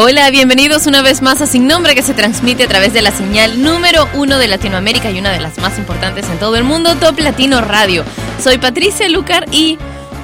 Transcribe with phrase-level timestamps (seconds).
[0.00, 3.10] Hola, bienvenidos una vez más a Sin Nombre que se transmite a través de la
[3.10, 6.94] señal número uno de Latinoamérica y una de las más importantes en todo el mundo,
[6.94, 8.04] Top Latino Radio.
[8.40, 9.76] Soy Patricia Lucar y,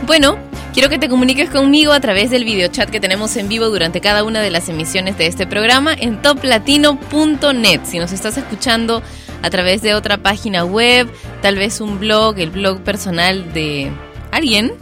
[0.07, 0.39] bueno,
[0.73, 4.23] quiero que te comuniques conmigo a través del videochat que tenemos en vivo durante cada
[4.23, 7.81] una de las emisiones de este programa en toplatino.net.
[7.83, 9.03] Si nos estás escuchando
[9.43, 11.11] a través de otra página web,
[11.43, 13.91] tal vez un blog, el blog personal de
[14.31, 14.73] alguien,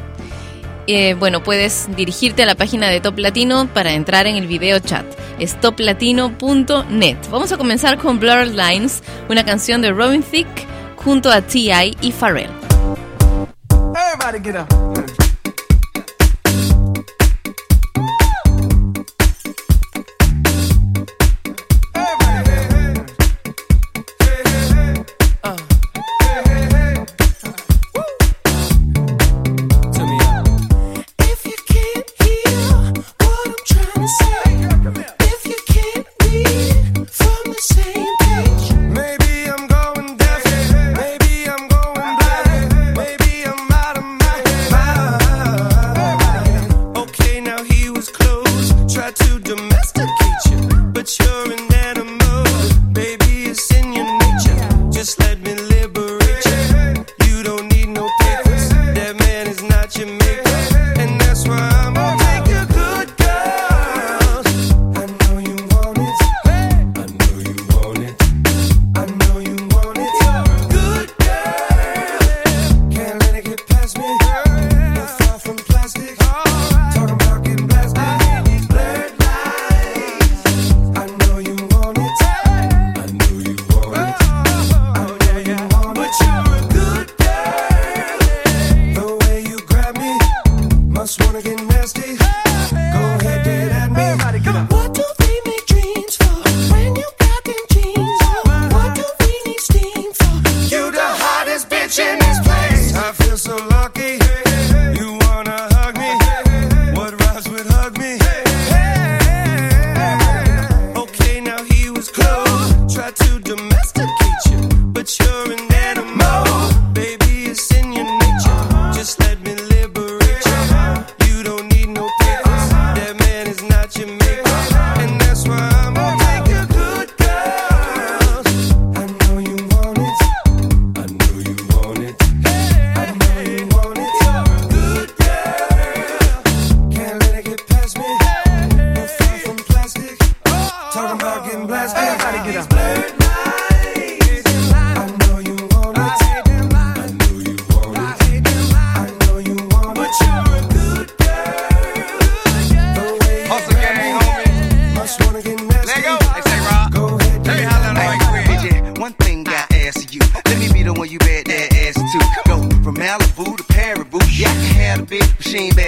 [0.87, 4.79] eh, bueno, puedes dirigirte a la página de Top Latino para entrar en el video
[4.81, 5.05] chat.
[5.39, 7.17] Es toplatino.net.
[7.31, 10.67] Vamos a comenzar con Blurred Lines, una canción de Robin Thicke
[10.97, 11.97] junto a T.I.
[12.01, 12.51] y Pharrell.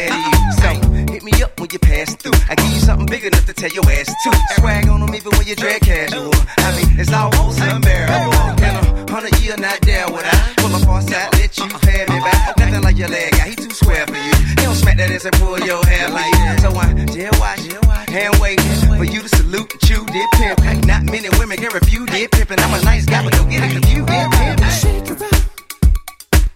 [0.08, 0.52] mad.
[0.60, 0.68] So
[1.12, 2.32] hit me up when you pass through.
[2.48, 4.30] I give you something big enough to tell your ass to.
[4.60, 6.30] Swag on them even when you drag casual.
[6.58, 8.32] I mean, it's almost unbearable.
[8.64, 12.04] In a hundred years not there would I pull up on side, let you pay
[12.08, 12.56] me back.
[12.58, 14.34] Nothing like your leg guy, he too square for you.
[14.48, 16.60] He don't smack that ass and pull your hair like that.
[16.60, 17.60] So I dare watch,
[18.08, 18.60] hand wait
[18.98, 20.86] for you to salute and chew, did pimp.
[20.86, 22.50] Not many women can refuse, did pimp.
[22.50, 24.60] And I'm a nice guy, but don't get it confused, did pimp.
[24.70, 25.44] Shake around.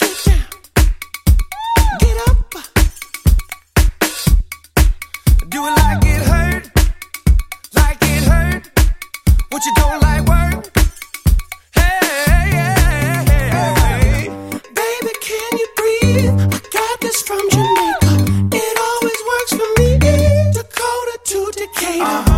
[0.01, 0.47] Get down.
[2.01, 2.55] Get up.
[5.59, 6.71] Do like it hurt,
[7.75, 8.71] like it hurt.
[9.51, 10.71] What you don't like work.
[11.75, 14.29] Hey, hey, hey,
[14.73, 16.31] baby, can you breathe?
[16.55, 18.57] I got this from Jamaica.
[18.57, 19.99] It always works for me.
[20.53, 22.38] Dakota to Decatur.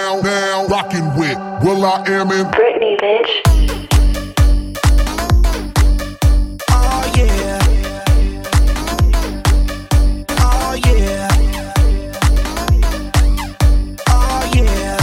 [0.71, 3.41] rocking with Will I Am in Britney, bitch.
[6.69, 7.59] Oh yeah.
[10.39, 11.27] Oh yeah.
[14.07, 14.97] Oh yeah.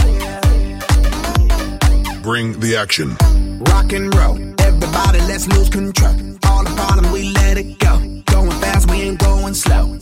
[2.23, 3.15] Bring the action.
[3.59, 4.39] Rock and roll.
[4.61, 6.15] Everybody, let's lose control.
[6.45, 7.99] All the bottom, we let it go.
[8.25, 9.99] Going fast, we ain't going slow.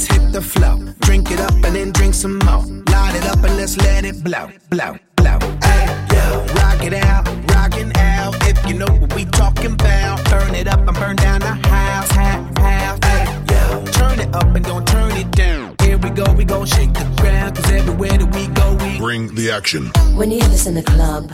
[0.00, 0.78] Let's hit the flow.
[1.00, 2.64] Drink it up and then drink some more.
[2.92, 5.38] Light it up and let's let it blow, blow, blow.
[5.62, 6.44] Hey, yo.
[6.54, 8.34] Rock it out, rockin' out.
[8.48, 12.10] If you know what we talking about, burn it up and burn down the house,
[12.12, 12.98] house, house.
[13.04, 13.84] Hey, yo.
[13.92, 15.76] Turn it up and don't turn it down.
[15.82, 17.56] Here we go, we gon' shake the ground.
[17.56, 19.90] Cause everywhere that we go, we Bring the action.
[20.16, 21.24] When you hear this in the club,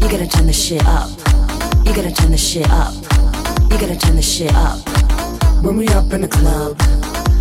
[0.00, 1.10] you gotta turn the shit up.
[1.84, 2.94] You gotta turn the shit up.
[3.70, 4.78] You gotta turn the shit up.
[5.62, 6.78] When we up in the club,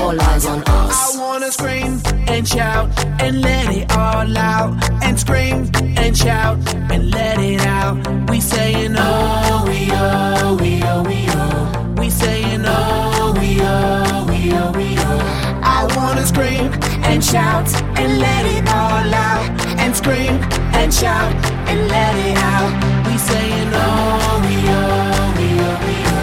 [0.00, 1.16] All eyes on us.
[1.16, 2.88] I wanna scream and shout
[3.20, 4.72] and let it all out.
[5.04, 5.70] And scream
[6.02, 6.58] and shout
[6.92, 7.96] and let it out.
[8.30, 11.94] We saying oh, we oh, we oh, we oh.
[12.00, 15.60] We saying oh, we oh, we oh, we oh.
[15.62, 16.72] I wanna scream
[17.10, 17.68] and shout
[18.00, 19.50] and let it all out.
[19.82, 20.34] And scream
[20.80, 21.32] and shout
[21.68, 22.72] and let it out.
[23.06, 26.20] We saying oh, we oh, we oh, we oh.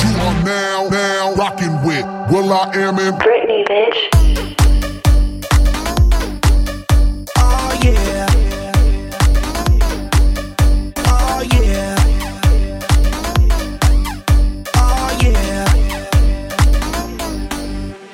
[0.00, 1.69] You are now, now rocking
[2.04, 3.98] with Will I Am in Britney, bitch.
[7.36, 8.26] Oh yeah.
[11.06, 11.96] Oh yeah.
[14.76, 15.66] Oh yeah.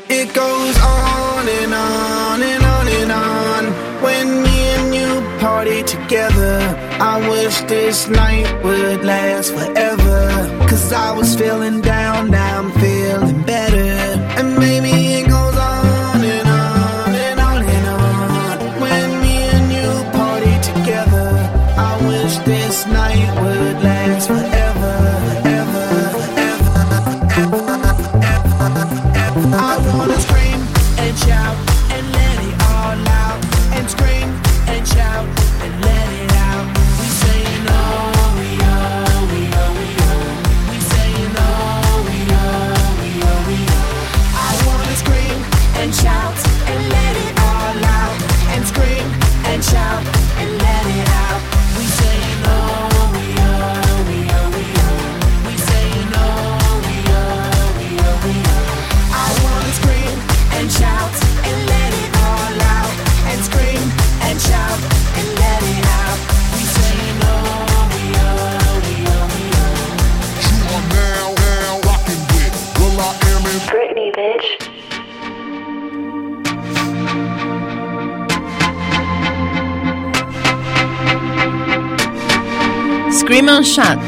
[0.08, 3.64] It goes on and on and on and on
[4.02, 6.58] when me and you party together.
[7.00, 10.66] I wish this night would last forever.
[10.68, 13.65] Cause I was feeling down, now I'm feeling better.
[83.38, 84.00] And Shout,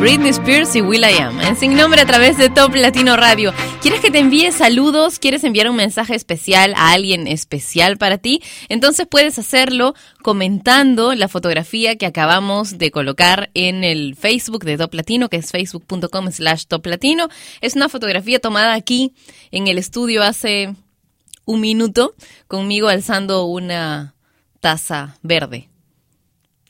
[0.00, 3.52] Britney Spears y Will I Am, en Sin Nombre a través de Top Latino Radio.
[3.82, 5.18] ¿Quieres que te envíe saludos?
[5.18, 8.42] ¿Quieres enviar un mensaje especial a alguien especial para ti?
[8.70, 14.94] Entonces puedes hacerlo comentando la fotografía que acabamos de colocar en el Facebook de Top
[14.94, 17.28] Latino, que es facebook.com slash Top Latino.
[17.60, 19.12] Es una fotografía tomada aquí
[19.50, 20.74] en el estudio hace
[21.44, 22.14] un minuto,
[22.48, 24.14] conmigo alzando una
[24.60, 25.69] taza verde.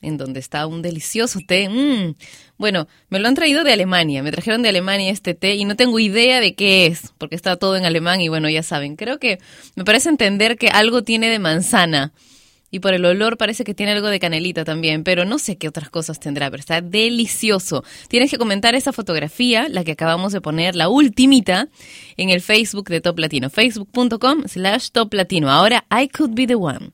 [0.01, 1.69] En donde está un delicioso té.
[1.69, 2.15] Mm.
[2.57, 5.75] Bueno, me lo han traído de Alemania, me trajeron de Alemania este té y no
[5.75, 9.19] tengo idea de qué es, porque está todo en alemán y bueno, ya saben, creo
[9.19, 9.39] que
[9.75, 12.11] me parece entender que algo tiene de manzana.
[12.73, 15.67] Y por el olor parece que tiene algo de canelita también, pero no sé qué
[15.67, 17.83] otras cosas tendrá, pero está delicioso.
[18.07, 21.67] Tienes que comentar esa fotografía, la que acabamos de poner, la ultimita,
[22.15, 25.51] en el Facebook de Top Latino, facebook.com slash Top Latino.
[25.51, 26.93] Ahora, I could be the one.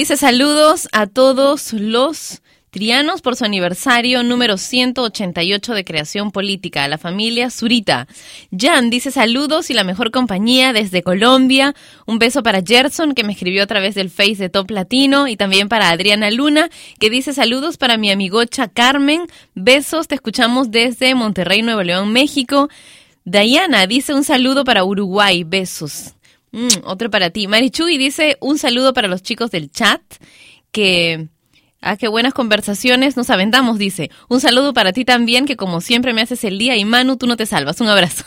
[0.00, 6.88] Dice saludos a todos los trianos por su aniversario número 188 de creación política, a
[6.88, 8.08] la familia Zurita.
[8.50, 11.74] Jan dice saludos y la mejor compañía desde Colombia.
[12.06, 15.36] Un beso para Gerson que me escribió a través del Face de Top Latino y
[15.36, 19.26] también para Adriana Luna que dice saludos para mi amigocha Carmen.
[19.54, 22.70] Besos, te escuchamos desde Monterrey, Nuevo León, México.
[23.26, 26.14] Diana dice un saludo para Uruguay, besos.
[26.60, 27.46] Mm, otro para ti.
[27.46, 30.02] Marichuy dice un saludo para los chicos del chat
[30.70, 31.28] que...
[31.82, 34.10] Ah, qué buenas conversaciones nos aventamos, dice.
[34.28, 36.76] Un saludo para ti también, que como siempre me haces el día.
[36.76, 37.80] Y Manu, tú no te salvas.
[37.80, 38.22] Un abrazo.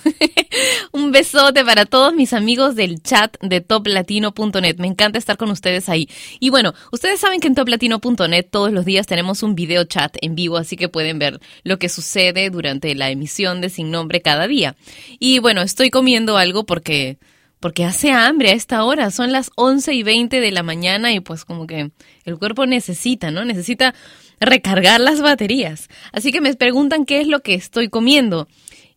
[0.91, 4.77] Un besote para todos mis amigos del chat de toplatino.net.
[4.79, 6.09] Me encanta estar con ustedes ahí.
[6.39, 10.33] Y bueno, ustedes saben que en toplatino.net todos los días tenemos un video chat en
[10.33, 14.47] vivo, así que pueden ver lo que sucede durante la emisión de Sin Nombre cada
[14.47, 14.75] día.
[15.19, 17.19] Y bueno, estoy comiendo algo porque
[17.63, 21.21] porque hace hambre a esta hora, son las 11 y 20 de la mañana y
[21.21, 21.91] pues como que
[22.25, 23.45] el cuerpo necesita, ¿no?
[23.45, 23.95] Necesita
[24.41, 25.87] recargar las baterías.
[26.11, 28.49] Así que me preguntan qué es lo que estoy comiendo.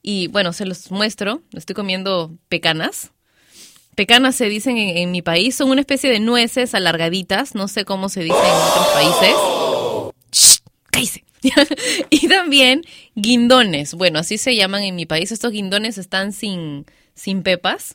[0.02, 3.12] Y bueno, se los muestro, estoy comiendo pecanas.
[3.94, 8.09] Pecanas se dicen en, mi país, son una especie de nueces alargaditas, no sé cómo
[8.09, 10.64] se dice en otros países.
[10.90, 11.24] ¡Cállese!
[12.11, 12.83] y también
[13.14, 13.94] guindones.
[13.94, 15.31] Bueno, así se llaman en mi país.
[15.31, 17.94] Estos guindones están sin, sin pepas.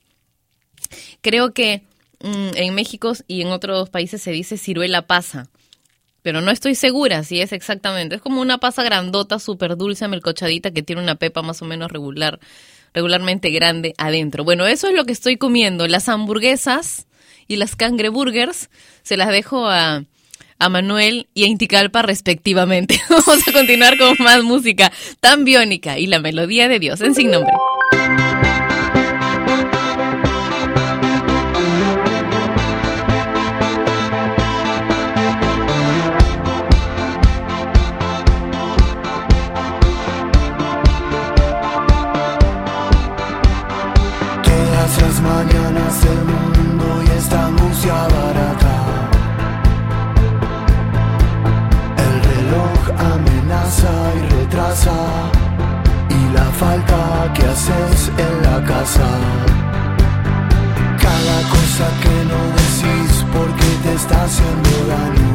[1.22, 1.84] Creo que
[2.22, 5.50] mm, en México y en otros países se dice ciruela pasa,
[6.22, 8.16] pero no estoy segura si es exactamente.
[8.16, 11.92] Es como una pasa grandota, súper dulce, melcochadita, que tiene una pepa más o menos
[11.92, 12.40] regular,
[12.94, 14.44] regularmente grande adentro.
[14.44, 15.88] Bueno, eso es lo que estoy comiendo.
[15.88, 17.08] Las hamburguesas
[17.48, 18.70] y las cangreburgers
[19.02, 20.04] se las dejo a,
[20.60, 23.02] a Manuel y a Inticalpa respectivamente.
[23.10, 27.32] Vamos a continuar con más música tan biónica y la melodía de Dios en sin
[27.32, 27.52] nombre.
[56.62, 59.08] Falta que haces en la casa.
[61.06, 65.34] Cada cosa que no decís porque te está haciendo daño.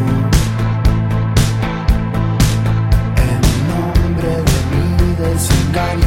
[3.31, 3.41] En
[3.73, 4.85] nombre de mi
[5.25, 6.06] desengaño.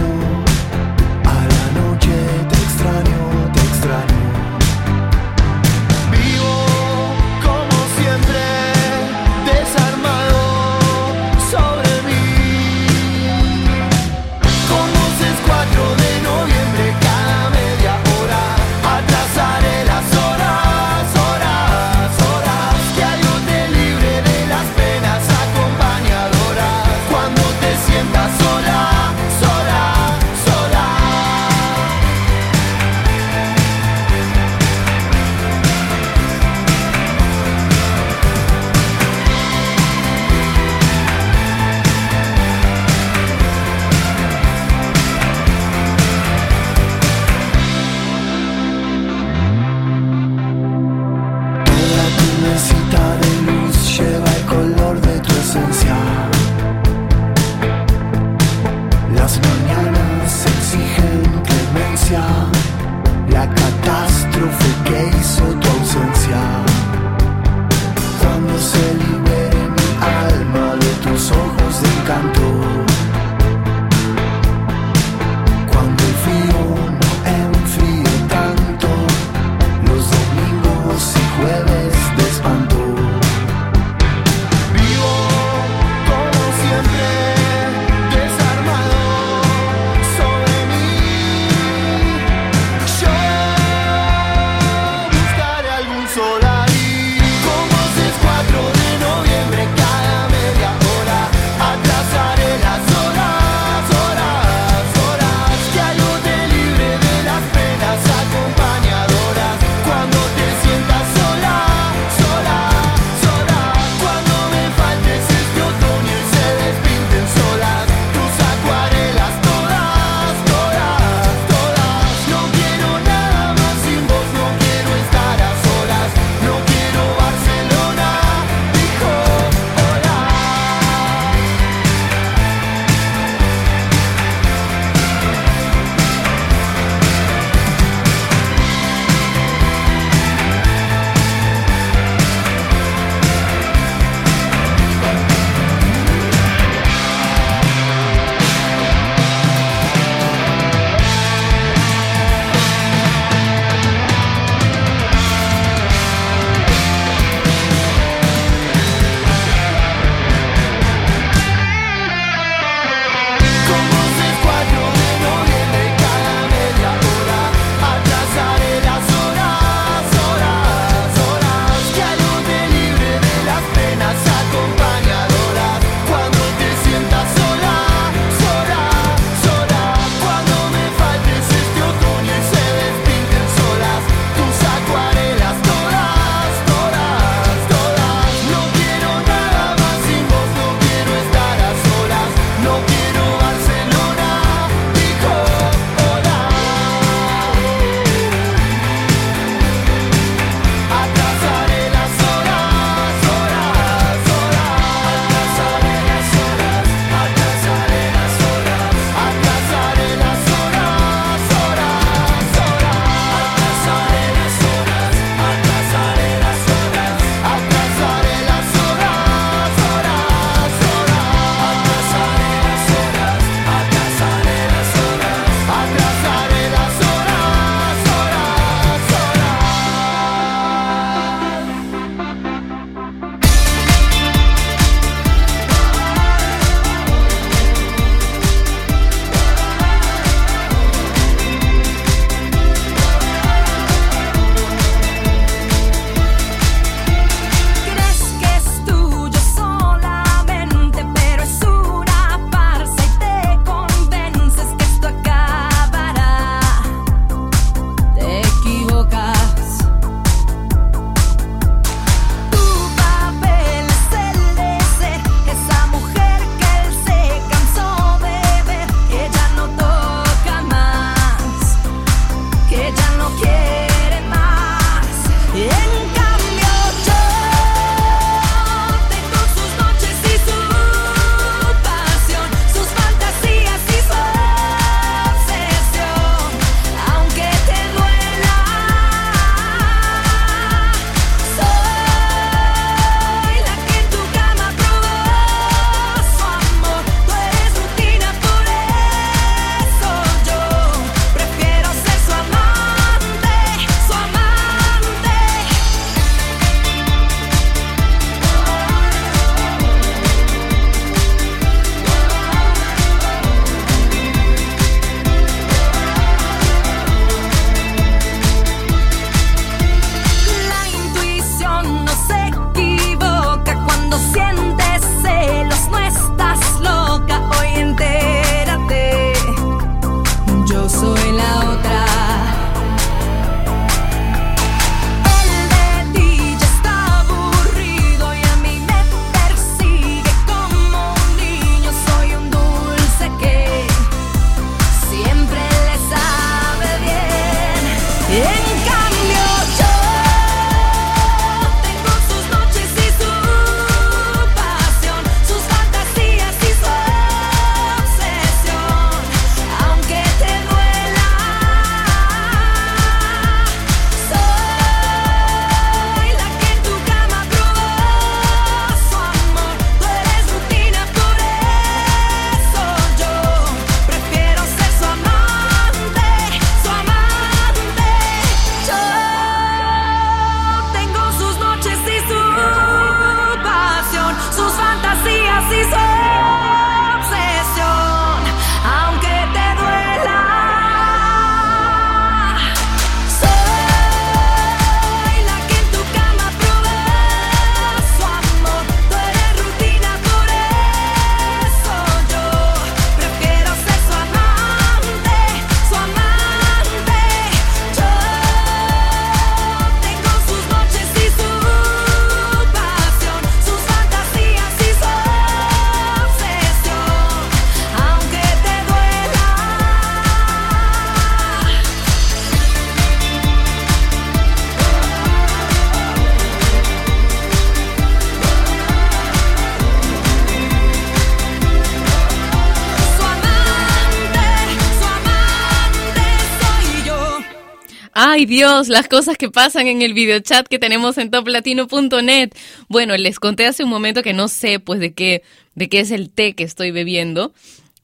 [438.88, 442.52] Las cosas que pasan en el videochat que tenemos en toplatino.net.
[442.88, 445.44] Bueno, les conté hace un momento que no sé pues de qué,
[445.76, 447.54] de qué es el té que estoy bebiendo,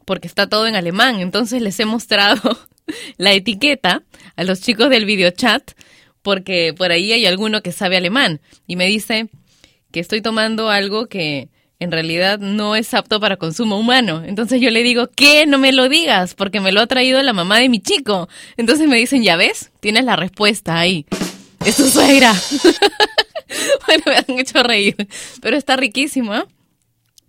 [0.04, 1.22] porque está todo en alemán.
[1.22, 2.58] Entonces les he mostrado
[3.18, 4.04] la etiqueta
[4.36, 5.72] a los chicos del videochat,
[6.22, 9.30] porque por ahí hay alguno que sabe alemán y me dice
[9.92, 14.24] que estoy tomando algo que en realidad no es apto para consumo humano.
[14.26, 15.46] Entonces yo le digo, ¿qué?
[15.46, 18.30] No me lo digas, porque me lo ha traído la mamá de mi chico.
[18.58, 21.06] Entonces me dicen, ya ves, tienes la respuesta ahí.
[21.66, 22.34] Es tu suegra.
[23.88, 24.96] bueno, me han hecho reír,
[25.42, 26.46] pero está riquísimo, ¿eh?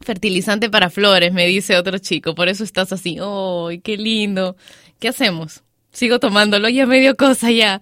[0.00, 3.18] Fertilizante para flores, me dice otro chico, por eso estás así.
[3.20, 4.56] ¡Ay, qué lindo!
[5.00, 5.62] ¿Qué hacemos?
[5.90, 7.80] Sigo tomándolo, ya medio cosa ya.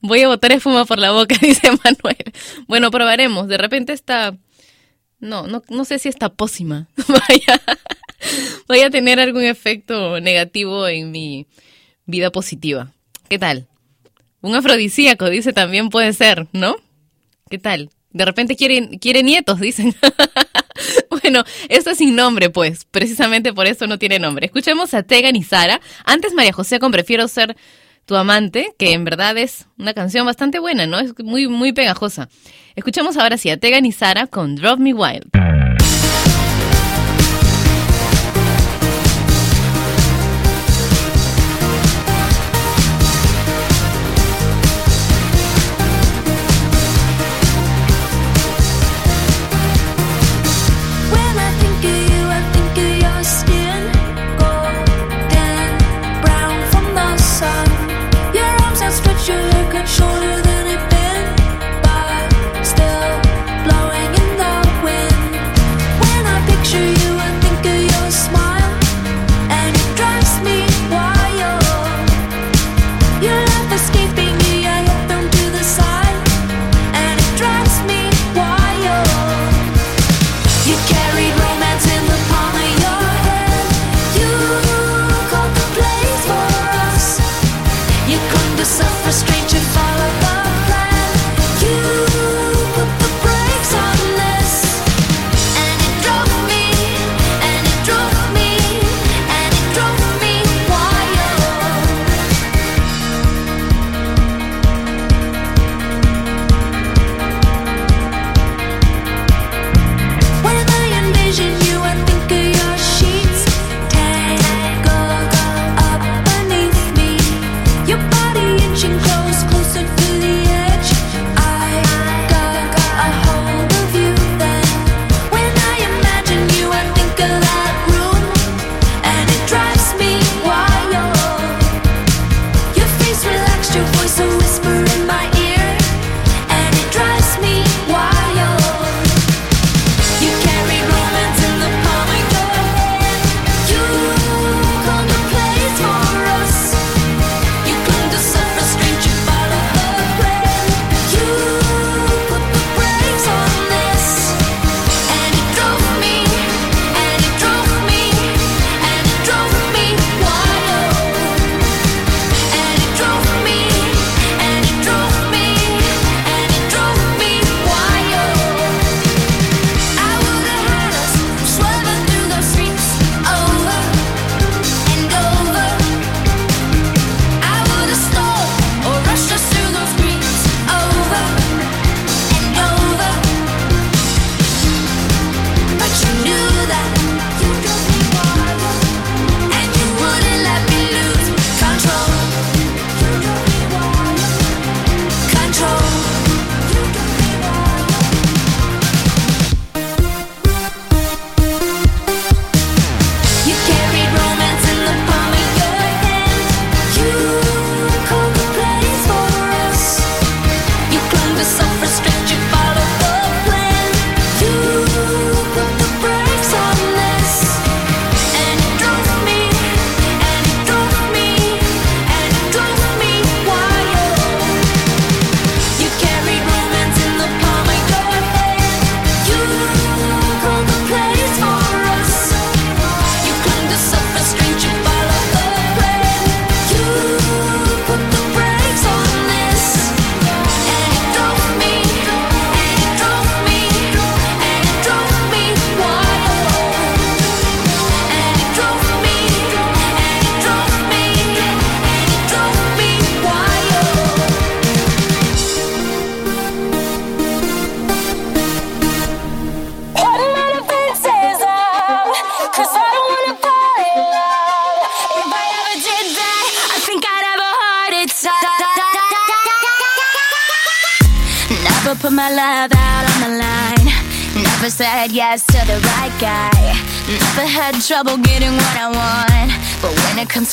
[0.00, 2.32] Voy a botar espuma por la boca, dice Manuel.
[2.66, 3.48] Bueno, probaremos.
[3.48, 4.36] De repente está
[5.20, 7.60] no, no, no sé si esta pócima vaya,
[8.66, 11.46] vaya a tener algún efecto negativo en mi
[12.06, 12.92] vida positiva.
[13.28, 13.66] ¿Qué tal?
[14.40, 16.76] Un afrodisíaco, dice también puede ser, ¿no?
[17.48, 17.90] ¿Qué tal?
[18.10, 19.94] De repente quiere, quiere nietos, dicen.
[21.10, 22.84] bueno, esto es sin nombre, pues.
[22.84, 24.46] Precisamente por eso no tiene nombre.
[24.46, 25.80] Escuchemos a Tegan y Sara.
[26.04, 27.56] Antes María José con Prefiero ser
[28.06, 30.98] tu amante, que en verdad es una canción bastante buena, ¿no?
[30.98, 32.28] Es muy, muy pegajosa.
[32.74, 35.53] Escuchamos ahora sí a Tegan y Sara con Drop Me Wild.
[59.86, 60.23] 说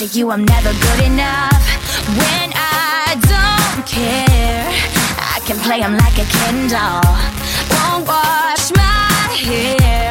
[0.01, 1.61] to you, I'm never good enough.
[2.17, 4.65] When I don't care,
[5.35, 7.05] I can play 'em like a Ken doll.
[7.71, 10.09] Won't wash my hair,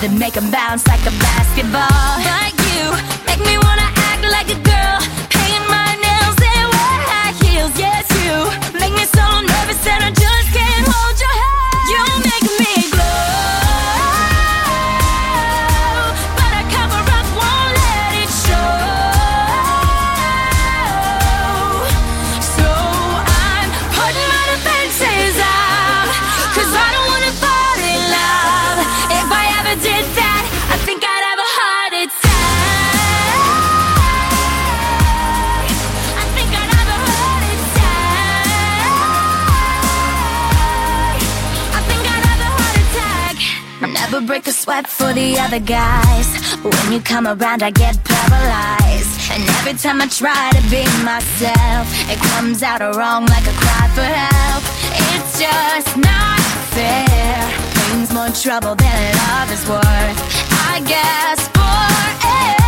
[0.00, 2.12] then make 'em bounce like a basketball.
[2.28, 2.84] But you
[3.28, 4.98] make me wanna act like a girl,
[5.36, 7.74] paint my nails and wear high heels.
[7.86, 8.36] Yes, you
[8.80, 10.10] make me so nervous that I
[44.36, 46.28] break a sweat for the other guys.
[46.62, 49.16] When you come around, I get paralyzed.
[49.32, 53.86] And every time I try to be myself, it comes out wrong like a cry
[53.96, 54.62] for help.
[55.14, 56.40] It's just not
[56.76, 57.36] fair.
[57.76, 60.18] Pain's more trouble than love is worth.
[60.68, 61.80] I guess for
[62.28, 62.66] air,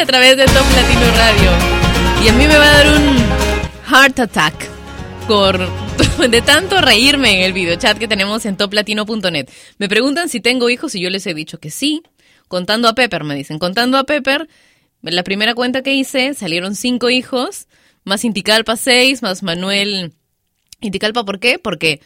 [0.00, 1.50] A través de Top Latino Radio.
[2.24, 3.16] Y a mí me va a dar un
[3.90, 4.68] heart attack
[5.26, 5.58] por
[6.30, 9.48] de tanto reírme en el videochat que tenemos en toplatino.net.
[9.78, 12.04] Me preguntan si tengo hijos y yo les he dicho que sí.
[12.46, 13.58] Contando a Pepper, me dicen.
[13.58, 14.48] Contando a Pepper,
[15.02, 17.66] la primera cuenta que hice salieron cinco hijos,
[18.04, 20.12] más Inticalpa seis, más Manuel.
[20.80, 21.58] Inticalpa, ¿por qué?
[21.58, 22.00] Porque,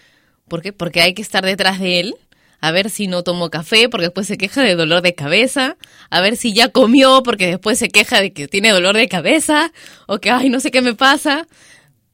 [0.49, 0.73] ¿por qué?
[0.73, 2.15] Porque hay que estar detrás de él.
[2.63, 5.77] A ver si no tomó café porque después se queja de dolor de cabeza.
[6.11, 9.73] A ver si ya comió porque después se queja de que tiene dolor de cabeza.
[10.07, 11.49] O que, ay, no sé qué me pasa.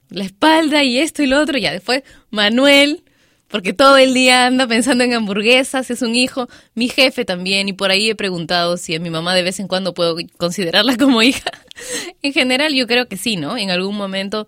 [0.09, 1.59] La espalda y esto y lo otro.
[1.59, 3.03] Ya después Manuel,
[3.47, 6.49] porque todo el día anda pensando en hamburguesas, es un hijo.
[6.73, 7.69] Mi jefe también.
[7.69, 10.97] Y por ahí he preguntado si a mi mamá de vez en cuando puedo considerarla
[10.97, 11.51] como hija.
[12.23, 13.55] en general yo creo que sí, ¿no?
[13.55, 14.47] En algún momento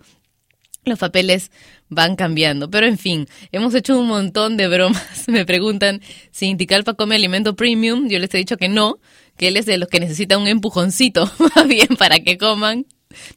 [0.84, 1.50] los papeles
[1.88, 2.70] van cambiando.
[2.70, 5.24] Pero en fin, hemos hecho un montón de bromas.
[5.28, 8.08] Me preguntan si Inticalpa come alimento premium.
[8.08, 8.98] Yo les he dicho que no,
[9.36, 12.86] que él es de los que necesita un empujoncito más bien para que coman.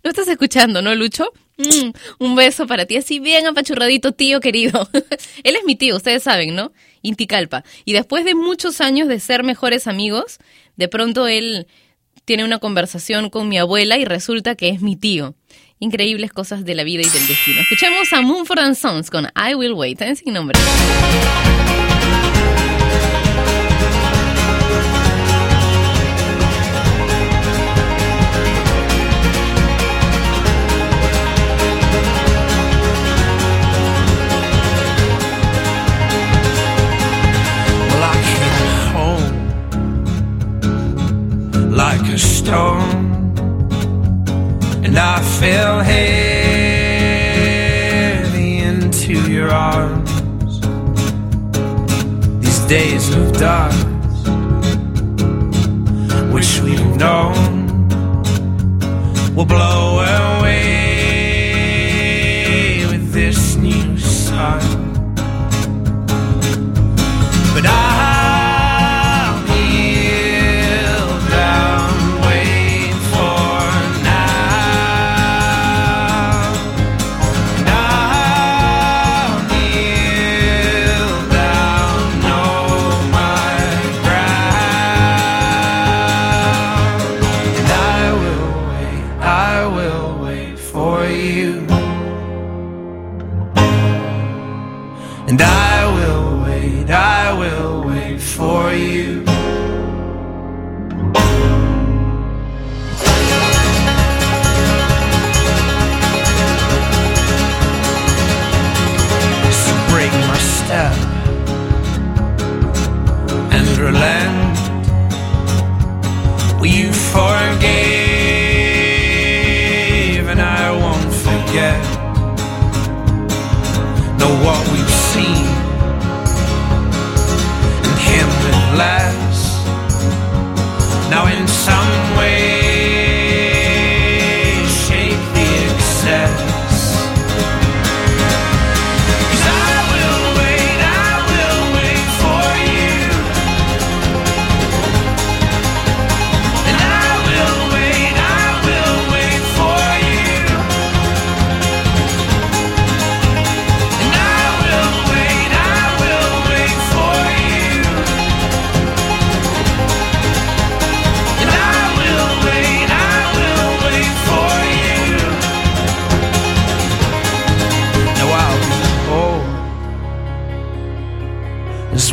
[0.04, 1.32] ¿No estás escuchando, no, Lucho?
[1.58, 4.90] Mm, un beso para ti, así bien apachurradito, tío querido.
[5.44, 6.72] él es mi tío, ustedes saben, ¿no?
[7.02, 7.64] Inticalpa.
[7.84, 10.40] Y después de muchos años de ser mejores amigos,
[10.78, 11.68] de pronto él
[12.24, 15.36] tiene una conversación con mi abuela y resulta que es mi tío.
[15.86, 17.62] Increíbles cosas de la vida y del destino.
[17.62, 20.58] Escuchemos a Moonford and Sons con I Will Wait, en sin nombre.
[41.70, 43.05] Like a stone.
[44.86, 46.58] and I fell heavy
[48.60, 50.12] into your arms.
[52.40, 53.88] These days of dust,
[56.32, 57.88] wish we'd known,
[59.36, 60.75] will blow away.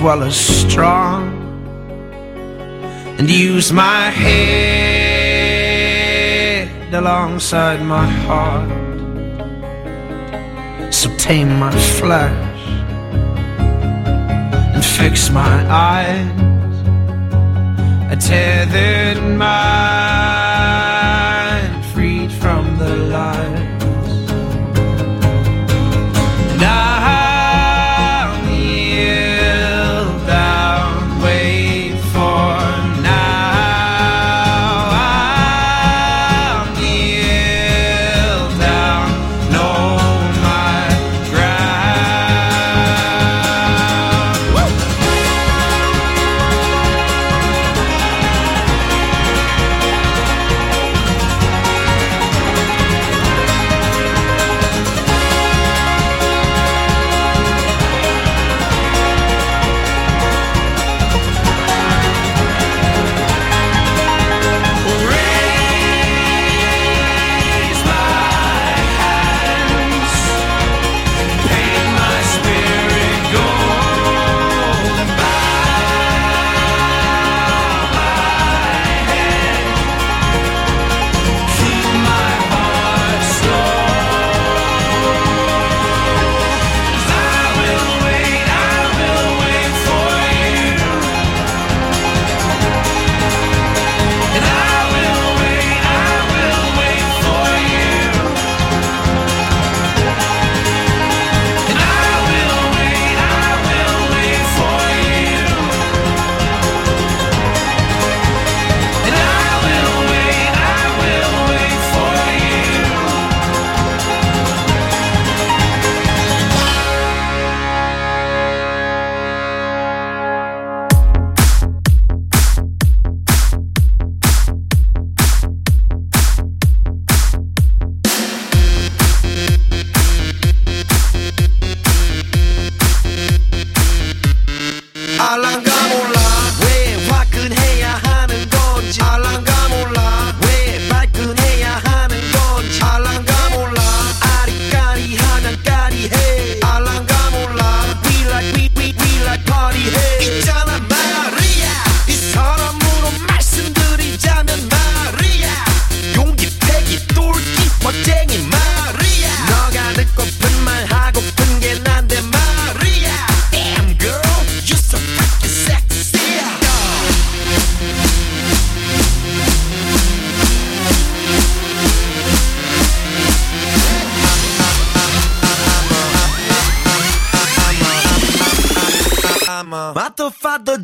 [0.03, 1.22] well as strong,
[3.18, 5.53] and use my head
[6.92, 8.68] alongside my heart.
[10.92, 12.59] So tame my flesh
[14.74, 16.28] and fix my eyes.
[18.11, 20.11] I tethered my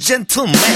[0.08, 0.67] gentleman.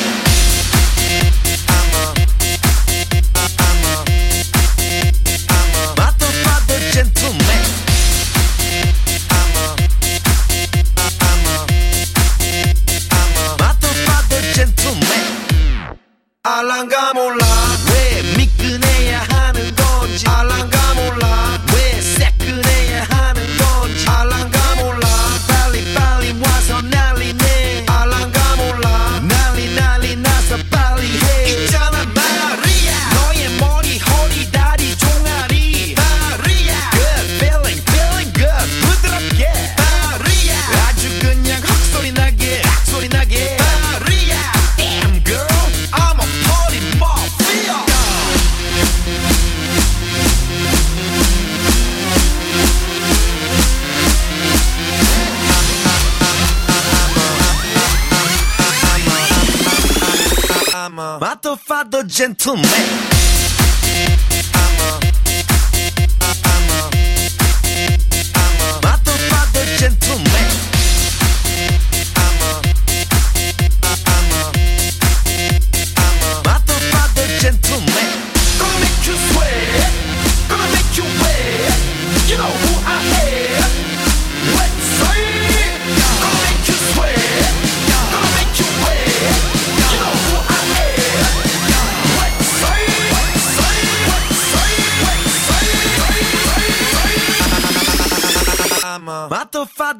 [62.46, 62.71] hayatım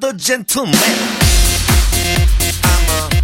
[0.00, 0.74] the gentleman.
[2.64, 3.21] I'm a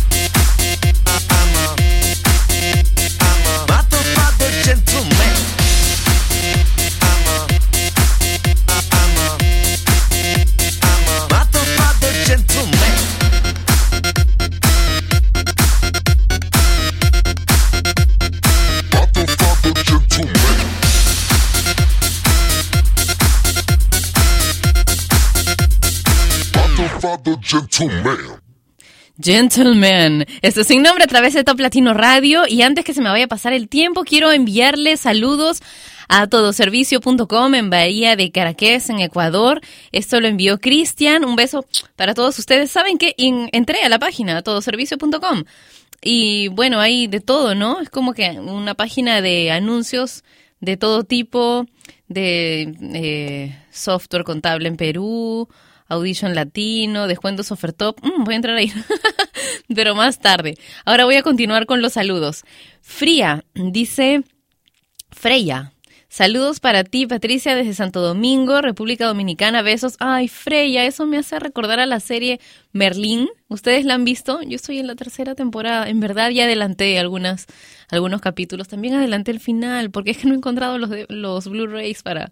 [27.48, 28.18] gentleman.
[29.20, 30.26] Gentleman.
[30.42, 32.42] Esto sin nombre a través de Top Latino Radio.
[32.48, 35.60] Y antes que se me vaya a pasar el tiempo, quiero enviarle saludos
[36.08, 39.60] a todoservicio.com en Bahía de Caracas, en Ecuador.
[39.92, 41.24] Esto lo envió Cristian.
[41.24, 42.70] Un beso para todos ustedes.
[42.70, 45.44] Saben que en- entré a la página todoservicio.com
[46.00, 47.80] y bueno, hay de todo, ¿no?
[47.80, 50.22] Es como que una página de anuncios
[50.60, 51.66] de todo tipo,
[52.06, 55.48] de eh, software contable en Perú,
[55.88, 57.98] Audition Latino, descuentos Offertop.
[58.04, 58.72] Mm, voy a entrar ahí,
[59.74, 60.54] pero más tarde.
[60.84, 62.44] Ahora voy a continuar con los saludos.
[62.82, 64.22] Fría dice
[65.10, 65.72] Freya.
[66.10, 69.60] Saludos para ti, Patricia, desde Santo Domingo, República Dominicana.
[69.60, 69.96] Besos.
[69.98, 72.40] Ay, Freya, eso me hace recordar a la serie
[72.72, 73.28] Merlín.
[73.48, 74.40] ¿Ustedes la han visto?
[74.40, 75.86] Yo estoy en la tercera temporada.
[75.86, 77.44] En verdad ya adelanté algunas,
[77.90, 78.68] algunos capítulos.
[78.68, 82.30] También adelanté el final, porque es que no he encontrado los, de- los Blu-rays para,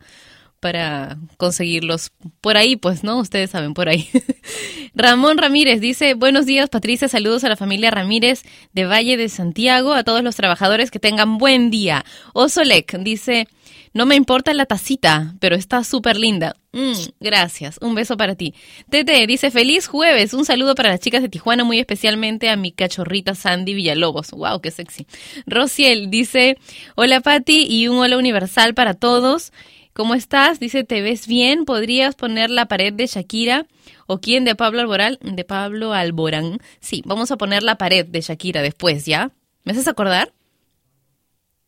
[0.60, 2.12] para conseguirlos.
[2.40, 3.18] Por ahí, pues, ¿no?
[3.18, 4.08] Ustedes saben, por ahí.
[4.94, 9.92] Ramón Ramírez dice, buenos días Patricia, saludos a la familia Ramírez de Valle de Santiago,
[9.92, 12.04] a todos los trabajadores que tengan buen día.
[12.32, 13.46] Osolek dice,
[13.92, 16.56] no me importa la tacita, pero está súper linda.
[16.72, 18.54] Mm, gracias, un beso para ti.
[18.90, 22.72] Tete dice, feliz jueves, un saludo para las chicas de Tijuana, muy especialmente a mi
[22.72, 24.32] cachorrita Sandy Villalobos.
[24.32, 25.06] Wow, qué sexy.
[25.46, 26.58] Rociel dice,
[26.94, 29.52] hola Patti y un hola universal para todos.
[29.96, 30.60] ¿Cómo estás?
[30.60, 31.64] Dice, ¿te ves bien?
[31.64, 33.66] ¿Podrías poner la pared de Shakira?
[34.06, 35.16] ¿O quién de Pablo Alborán?
[35.22, 36.58] De Pablo Alborán.
[36.80, 39.30] Sí, vamos a poner la pared de Shakira después, ¿ya?
[39.64, 40.34] ¿Me haces acordar?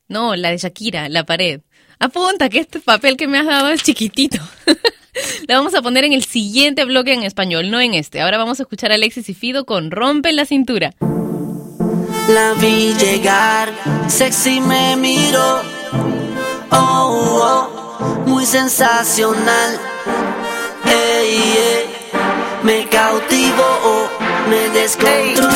[0.09, 1.62] No, la de Shakira, la pared.
[1.99, 4.37] Apunta que este papel que me has dado es chiquitito.
[5.49, 8.20] la vamos a poner en el siguiente bloque en español, no en este.
[8.20, 10.93] Ahora vamos a escuchar a Alexis y Fido con Rompe la cintura.
[12.29, 13.72] La vi llegar,
[14.07, 15.62] sexy me miró.
[16.70, 17.88] Oh, oh,
[18.27, 19.81] muy sensacional.
[20.85, 21.97] Ey, ey,
[22.63, 24.09] me cautivó,
[24.49, 25.51] me descontroló.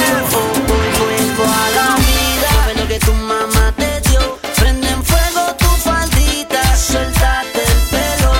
[0.99, 4.38] Vuelvo a la vida, ve lo que tu mamá te dio.
[4.57, 8.32] Prende en fuego tu faldita, suéltate el pelo.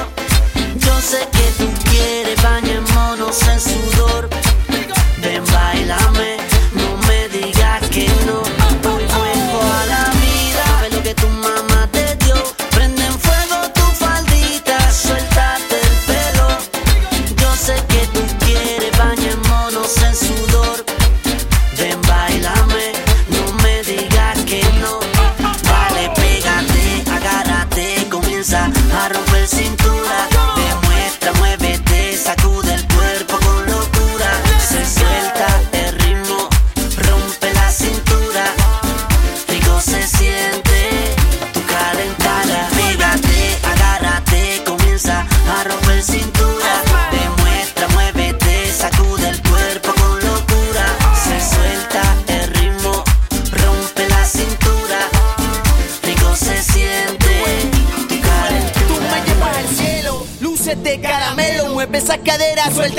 [0.77, 4.02] Yo sé que tú quieres, bañémonos en sudor.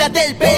[0.03, 0.52] Cadera, suéltate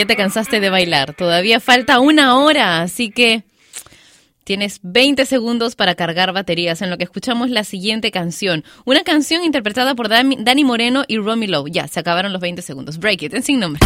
[0.00, 1.12] ya te cansaste de bailar.
[1.14, 3.42] Todavía falta una hora, así que
[4.44, 8.64] tienes 20 segundos para cargar baterías en lo que escuchamos la siguiente canción.
[8.86, 11.70] Una canción interpretada por Dani Moreno y Romy Lowe.
[11.70, 12.98] Ya, se acabaron los 20 segundos.
[12.98, 13.80] Break it, en sin nombre.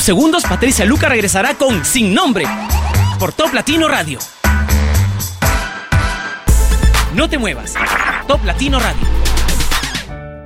[0.00, 2.46] Unos segundos Patricia Luca regresará con Sin Nombre
[3.18, 4.18] por Top Latino Radio.
[7.14, 7.74] No te muevas,
[8.26, 9.06] Top Latino Radio.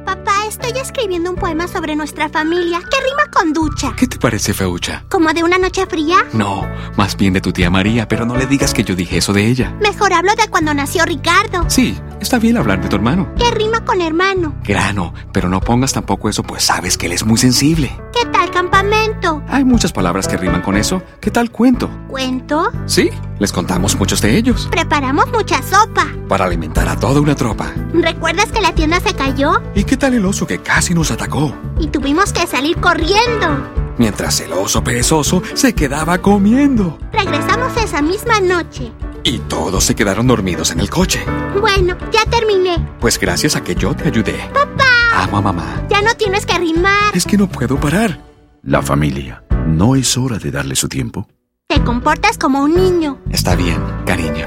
[0.05, 3.95] Papá, estoy escribiendo un poema sobre nuestra familia que rima con ducha.
[3.97, 5.05] ¿Qué te parece, Feucha?
[5.09, 6.27] ¿Como de una noche fría?
[6.33, 9.33] No, más bien de tu tía María, pero no le digas que yo dije eso
[9.33, 9.73] de ella.
[9.81, 11.71] Mejor hablo de cuando nació Ricardo.
[11.71, 13.29] Sí, está bien hablar de tu hermano.
[13.39, 14.55] Que rima con hermano.
[14.65, 17.95] Grano, pero no pongas tampoco eso, pues sabes que él es muy sensible.
[18.13, 19.43] ¿Qué tal campamento?
[19.49, 21.03] Hay muchas palabras que riman con eso.
[21.21, 21.91] ¿Qué tal cuento?
[22.09, 22.73] ¿Cuento?
[22.87, 24.69] Sí, les contamos muchos de ellos.
[24.71, 26.07] Preparamos mucha sopa.
[26.27, 27.71] Para alimentar a toda una tropa.
[27.93, 29.63] ¿Recuerdas que la tienda se cayó?
[29.75, 31.55] ¿Y qué tal el oso que casi nos atacó?
[31.79, 33.84] Y tuvimos que salir corriendo.
[33.99, 36.99] Mientras el oso perezoso se quedaba comiendo.
[37.13, 38.93] Regresamos esa misma noche.
[39.23, 41.25] Y todos se quedaron dormidos en el coche.
[41.61, 42.77] Bueno, ya terminé.
[43.01, 44.35] Pues gracias a que yo te ayudé.
[44.53, 44.85] ¡Papá!
[45.23, 45.87] Amo a mamá.
[45.89, 47.15] Ya no tienes que rimar.
[47.15, 48.21] Es que no puedo parar.
[48.63, 49.43] La familia.
[49.67, 51.29] ¿No es hora de darle su tiempo?
[51.69, 53.19] Te comportas como un niño.
[53.31, 54.47] Está bien, cariño.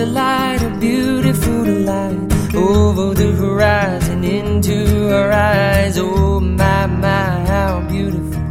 [0.00, 2.18] A light, a beautiful light.
[2.54, 5.98] Over the horizon, into our eyes.
[5.98, 8.42] Oh my, my, how beautiful.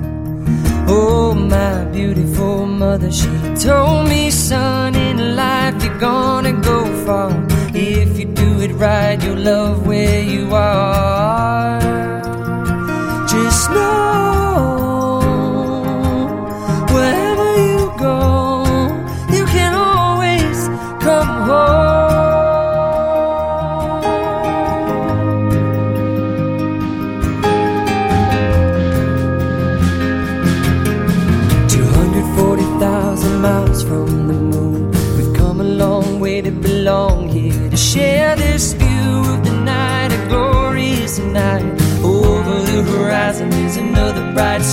[0.88, 7.32] Oh my beautiful mother, she told me, son, in life you're gonna go far.
[7.74, 11.19] If you do it right, you'll love where you are.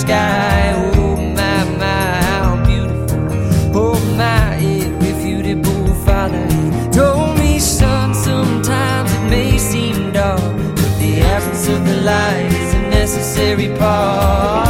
[0.07, 0.73] Sky.
[0.77, 3.21] Oh my, my, how beautiful.
[3.75, 6.45] Oh my, irrefutable father.
[6.47, 10.41] He told me, son, sometimes it may seem dark,
[10.81, 14.66] but the absence of the light is a necessary part.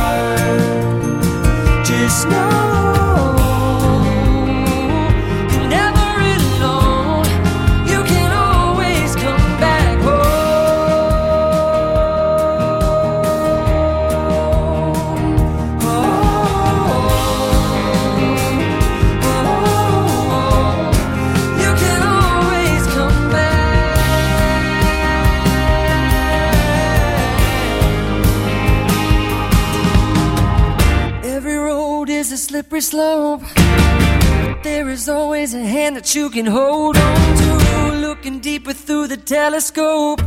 [32.81, 34.63] Slippery slope.
[34.63, 37.97] There is always a hand that you can hold on to.
[37.97, 40.21] Looking deeper through the telescope,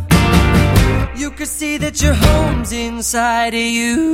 [1.16, 4.14] you could see that your home's inside of you.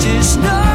[0.00, 0.71] Just know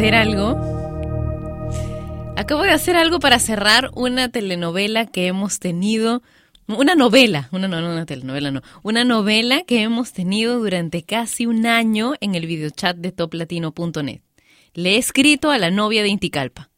[0.00, 0.56] hacer algo.
[2.34, 6.22] Acabo de hacer algo para cerrar una telenovela que hemos tenido.
[6.66, 8.62] Una novela, una, no, no, una telenovela, no.
[8.82, 14.22] Una novela que hemos tenido durante casi un año en el videochat de toplatino.net.
[14.72, 16.70] Le he escrito a la novia de Inticalpa.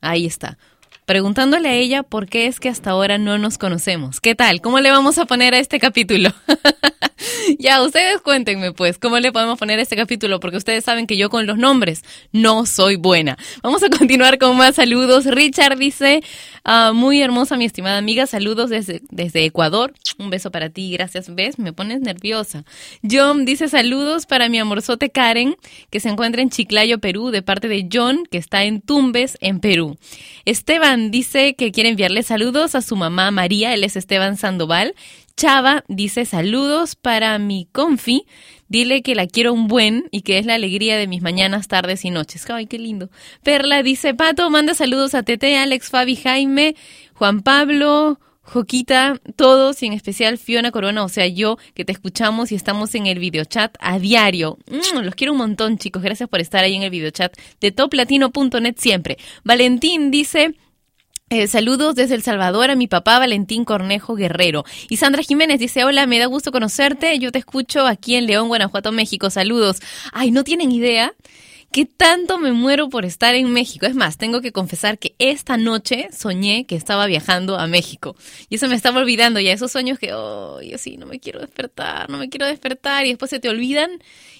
[0.00, 0.58] Ahí está.
[1.06, 4.20] Preguntándole a ella por qué es que hasta ahora no nos conocemos.
[4.20, 4.60] ¿Qué tal?
[4.60, 6.30] ¿Cómo le vamos a poner a este capítulo?
[7.60, 10.40] ya, ustedes cuéntenme pues, ¿cómo le podemos poner a este capítulo?
[10.40, 12.02] Porque ustedes saben que yo con los nombres
[12.32, 13.38] no soy buena.
[13.62, 15.26] Vamos a continuar con más saludos.
[15.26, 16.24] Richard dice,
[16.64, 19.94] ah, muy hermosa mi estimada amiga, saludos desde, desde Ecuador.
[20.18, 21.32] Un beso para ti, gracias.
[21.32, 21.60] ¿Ves?
[21.60, 22.64] Me pones nerviosa.
[23.08, 25.56] John dice saludos para mi amorzote Karen,
[25.90, 29.60] que se encuentra en Chiclayo, Perú, de parte de John, que está en Tumbes, en
[29.60, 29.96] Perú.
[30.44, 34.94] Esteban dice que quiere enviarle saludos a su mamá María, él es Esteban Sandoval.
[35.36, 38.26] Chava dice saludos para mi confi.
[38.68, 42.04] Dile que la quiero un buen y que es la alegría de mis mañanas, tardes
[42.04, 42.48] y noches.
[42.50, 43.10] Ay, qué lindo.
[43.42, 46.74] Perla dice, Pato, manda saludos a Tete, Alex, Fabi, Jaime,
[47.14, 52.52] Juan Pablo, Joquita, todos y en especial Fiona Corona, o sea, yo que te escuchamos
[52.52, 54.58] y estamos en el videochat a diario.
[54.70, 56.02] Mm, los quiero un montón, chicos.
[56.02, 59.18] Gracias por estar ahí en el videochat de toplatino.net siempre.
[59.44, 60.54] Valentín dice...
[61.28, 64.64] Eh, saludos desde El Salvador a mi papá Valentín Cornejo Guerrero.
[64.88, 68.46] Y Sandra Jiménez dice, hola, me da gusto conocerte, yo te escucho aquí en León,
[68.46, 69.78] Guanajuato, México, saludos.
[70.12, 71.14] Ay, no tienen idea
[71.72, 73.86] qué tanto me muero por estar en México.
[73.86, 78.14] Es más, tengo que confesar que esta noche soñé que estaba viajando a México.
[78.48, 81.40] Y eso me estaba olvidando ya, esos sueños que, oh, yo sí, no me quiero
[81.40, 83.90] despertar, no me quiero despertar, y después se te olvidan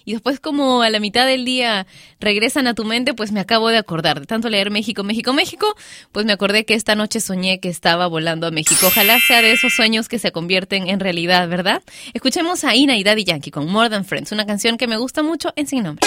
[0.06, 1.86] y después como a la mitad del día
[2.20, 4.20] regresan a tu mente, pues me acabo de acordar.
[4.20, 5.74] De tanto leer México, México, México,
[6.12, 8.86] pues me acordé que esta noche soñé que estaba volando a México.
[8.86, 11.82] Ojalá sea de esos sueños que se convierten en realidad, ¿verdad?
[12.14, 15.24] Escuchemos a Ina y Daddy Yankee con More Than Friends, una canción que me gusta
[15.24, 16.06] mucho en sin nombre.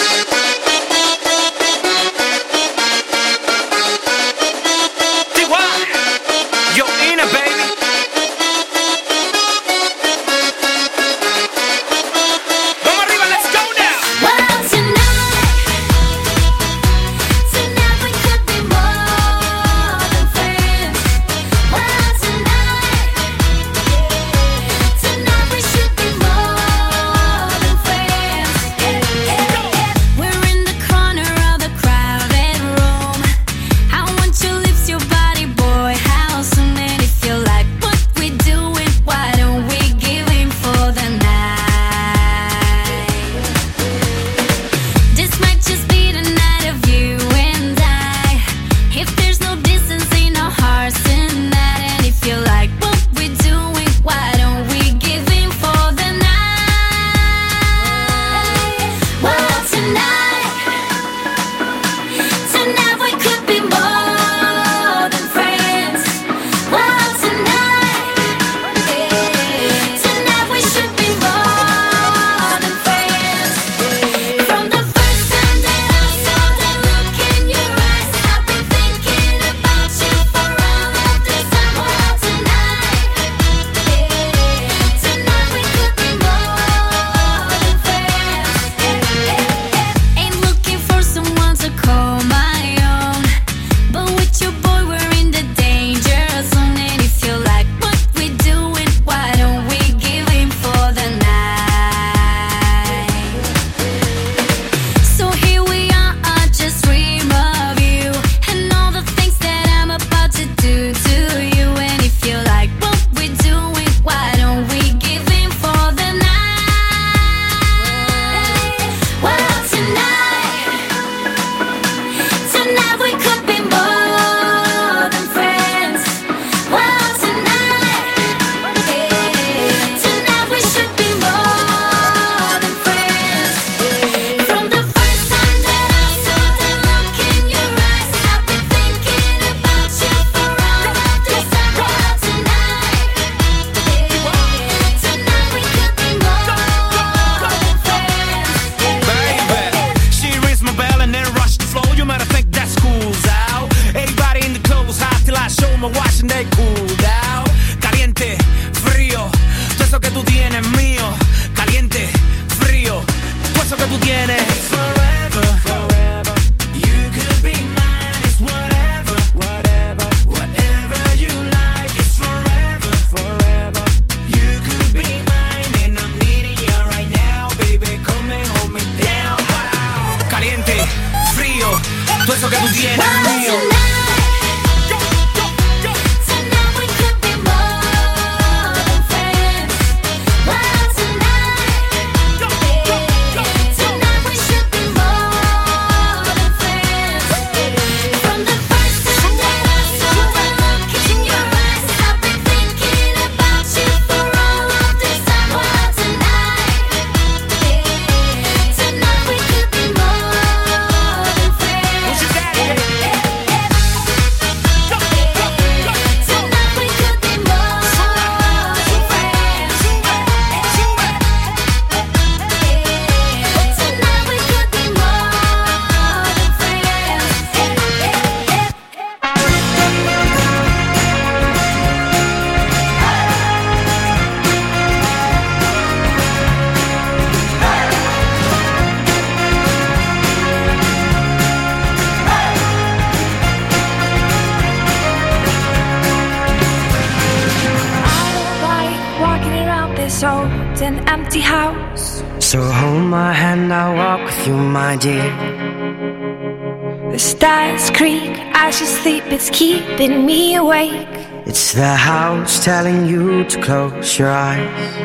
[264.20, 264.96] your eyes.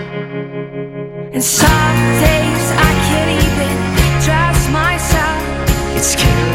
[1.35, 3.73] And some days I can't even
[4.25, 5.41] trust myself.
[5.95, 6.54] It's killing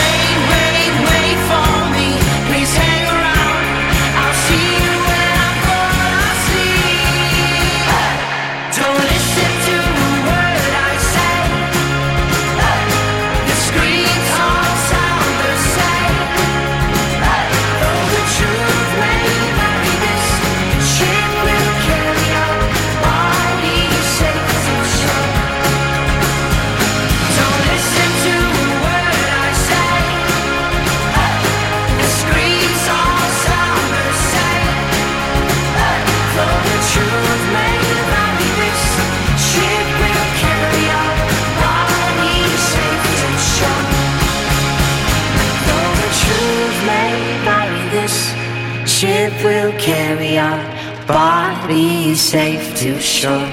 [50.11, 50.61] carry our
[51.07, 53.47] bodies safe to shore.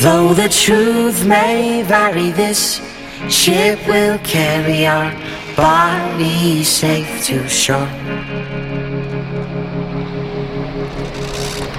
[0.00, 2.82] Though the truth may vary, this
[3.30, 5.10] ship will carry our
[5.56, 7.88] bodies safe to shore.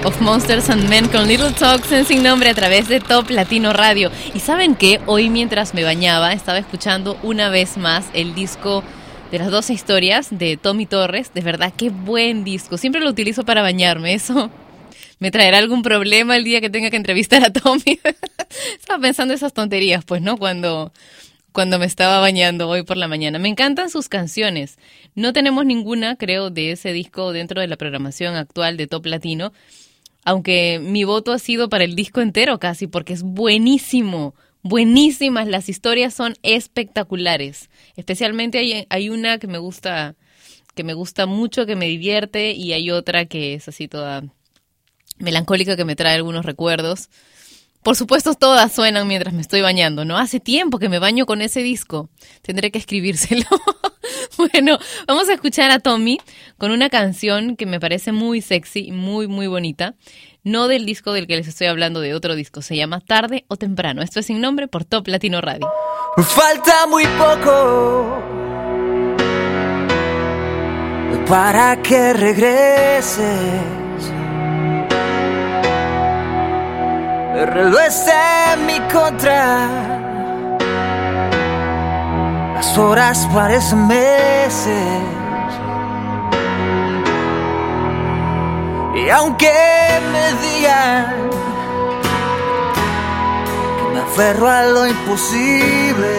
[0.04, 3.72] Of Monsters and Men con Little Talks en Sin Nombre a través de Top Latino
[3.72, 4.10] Radio.
[4.34, 8.82] Y saben que hoy mientras me bañaba estaba escuchando una vez más el disco
[9.30, 11.32] de las 12 historias de Tommy Torres.
[11.34, 12.78] De verdad, qué buen disco.
[12.78, 14.14] Siempre lo utilizo para bañarme.
[14.14, 14.50] Eso
[15.18, 18.00] me traerá algún problema el día que tenga que entrevistar a Tommy.
[18.78, 20.36] estaba pensando esas tonterías, pues, ¿no?
[20.36, 20.92] Cuando
[21.52, 23.40] cuando me estaba bañando hoy por la mañana.
[23.40, 24.78] Me encantan sus canciones.
[25.16, 29.52] No tenemos ninguna, creo, de ese disco dentro de la programación actual de Top Latino,
[30.24, 34.34] aunque mi voto ha sido para el disco entero casi, porque es buenísimo,
[34.68, 37.70] buenísimas, las historias son espectaculares.
[37.96, 40.14] Especialmente hay, hay una que me gusta,
[40.74, 44.24] que me gusta mucho, que me divierte, y hay otra que es así toda
[45.18, 47.08] melancólica que me trae algunos recuerdos.
[47.82, 50.18] Por supuesto, todas suenan mientras me estoy bañando, ¿no?
[50.18, 52.10] Hace tiempo que me baño con ese disco.
[52.42, 53.46] Tendré que escribírselo.
[54.36, 56.18] bueno, vamos a escuchar a Tommy
[56.58, 59.94] con una canción que me parece muy sexy, muy, muy bonita.
[60.44, 62.62] No del disco del que les estoy hablando, de otro disco.
[62.62, 64.02] Se llama Tarde o Temprano.
[64.02, 65.70] Esto es sin nombre por Top Latino Radio.
[66.16, 68.22] Falta muy poco
[71.28, 73.18] para que regreses.
[77.34, 79.68] El en mi contra.
[82.54, 85.27] Las horas parecen meses.
[88.98, 89.52] Y aunque
[90.12, 91.30] me digan
[93.78, 96.12] que me aferro a lo imposible,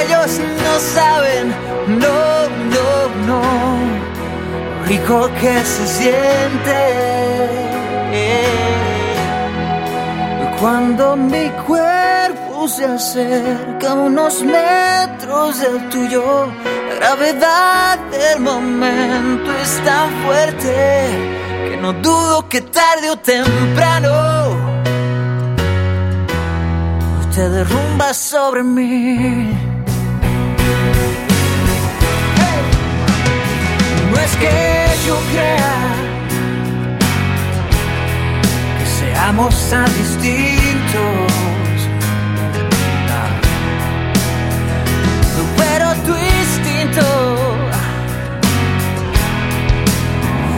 [0.00, 1.54] ellos no saben,
[2.04, 2.88] no, no,
[3.28, 3.42] no,
[4.86, 6.80] rico que se siente.
[10.58, 16.46] Cuando mi cuerpo se acerca unos metros del tuyo.
[16.88, 21.06] La gravedad del momento es tan fuerte
[21.68, 24.74] que no dudo que tarde o temprano
[27.34, 29.50] te derrumbas sobre mí.
[34.10, 35.76] No es que yo crea
[38.78, 41.53] que seamos tan distintos.
[46.06, 47.06] tu instinto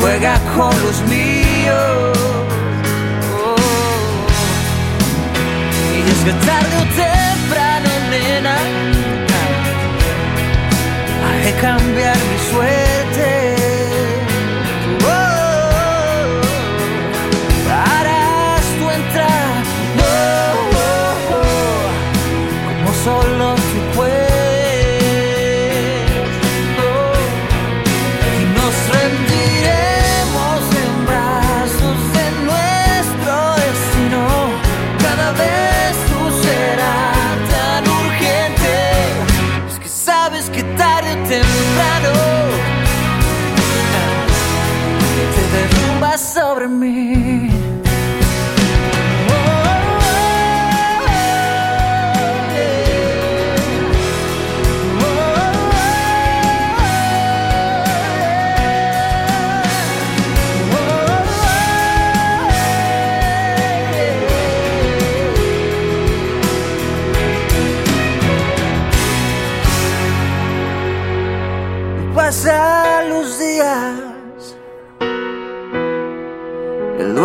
[0.00, 2.18] juega con los míos.
[3.38, 3.56] Oh.
[5.94, 8.56] Y es que tarde o temprano, nena,
[11.26, 12.35] haré cambiar mi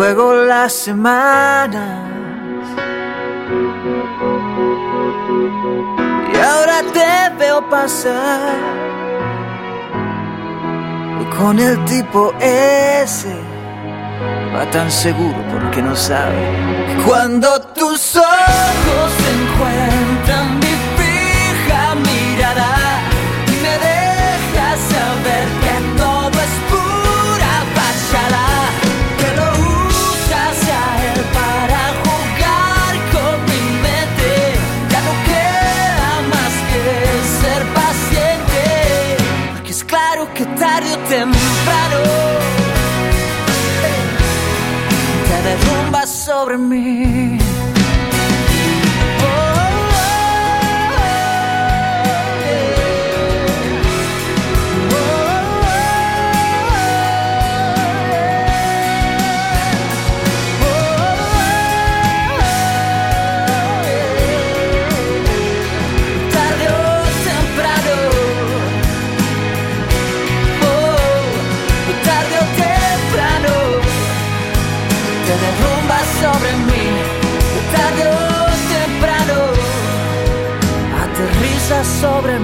[0.02, 2.00] luego las semanas.
[6.32, 8.56] Y ahora te veo pasar
[11.38, 13.36] con el tipo ese.
[14.52, 16.42] Va tan seguro porque no sabe
[17.06, 19.91] cuando tus ojos se encuentran.
[46.58, 47.41] me.
[82.02, 82.41] sobre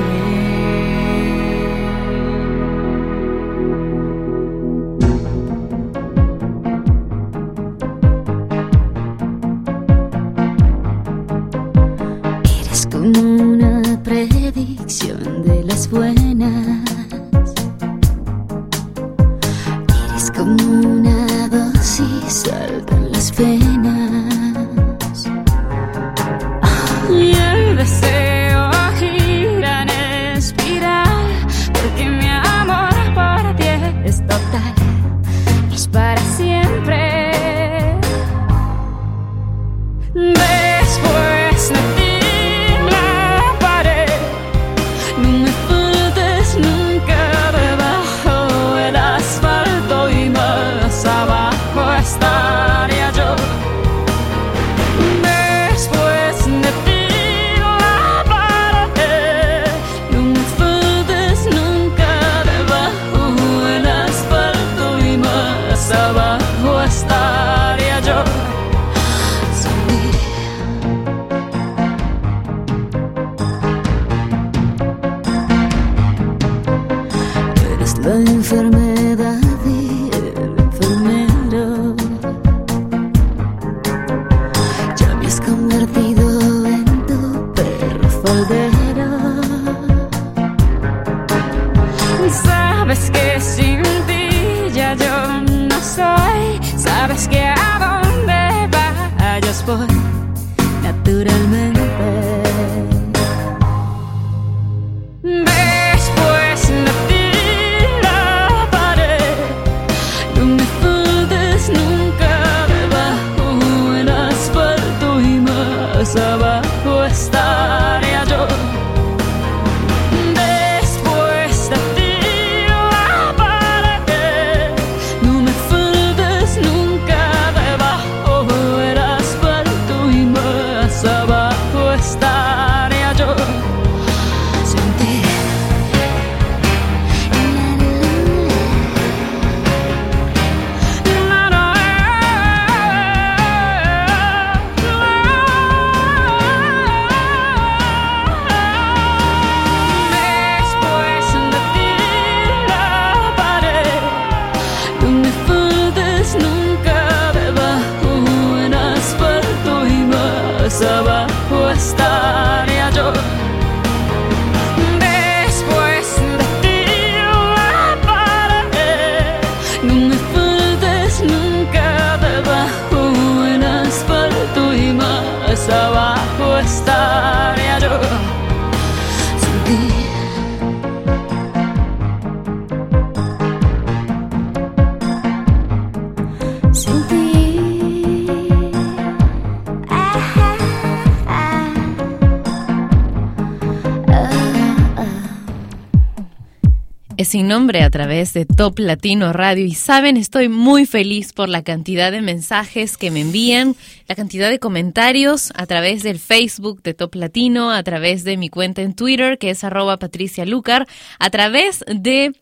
[197.28, 201.62] sin nombre a través de Top Latino Radio y saben, estoy muy feliz por la
[201.62, 203.76] cantidad de mensajes que me envían,
[204.06, 208.48] la cantidad de comentarios a través del Facebook de Top Latino, a través de mi
[208.48, 210.86] cuenta en Twitter que es arroba Patricia Lucar,
[211.18, 212.32] a través de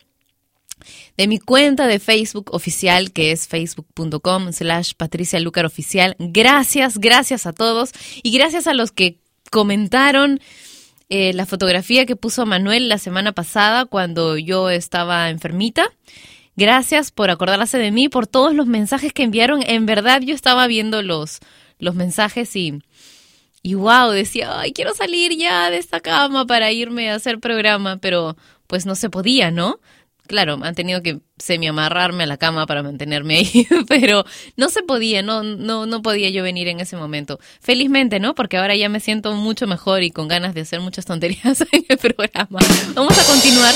[1.17, 6.15] de mi cuenta de Facebook oficial, que es facebook.com slash Patricia Lucar Oficial.
[6.21, 7.91] Gracias, gracias a todos
[8.23, 9.19] y gracias a los que
[9.51, 10.41] comentaron
[11.09, 15.93] eh, la fotografía que puso Manuel la semana pasada cuando yo estaba enfermita.
[16.57, 19.63] Gracias por acordarse de mí, por todos los mensajes que enviaron.
[19.63, 21.41] En verdad yo estaba viendo los,
[21.79, 22.83] los mensajes y,
[23.63, 27.99] y wow, decía, ay, quiero salir ya de esta cama para irme a hacer programa,
[27.99, 29.79] pero pues no se podía, ¿no?
[30.27, 34.25] Claro, han tenido que semi-amarrarme a la cama para mantenerme ahí, pero
[34.57, 37.39] no se podía, no, no, no podía yo venir en ese momento.
[37.61, 38.35] Felizmente, ¿no?
[38.35, 41.85] Porque ahora ya me siento mucho mejor y con ganas de hacer muchas tonterías en
[41.89, 42.61] el programa.
[42.95, 43.75] Vamos a continuar.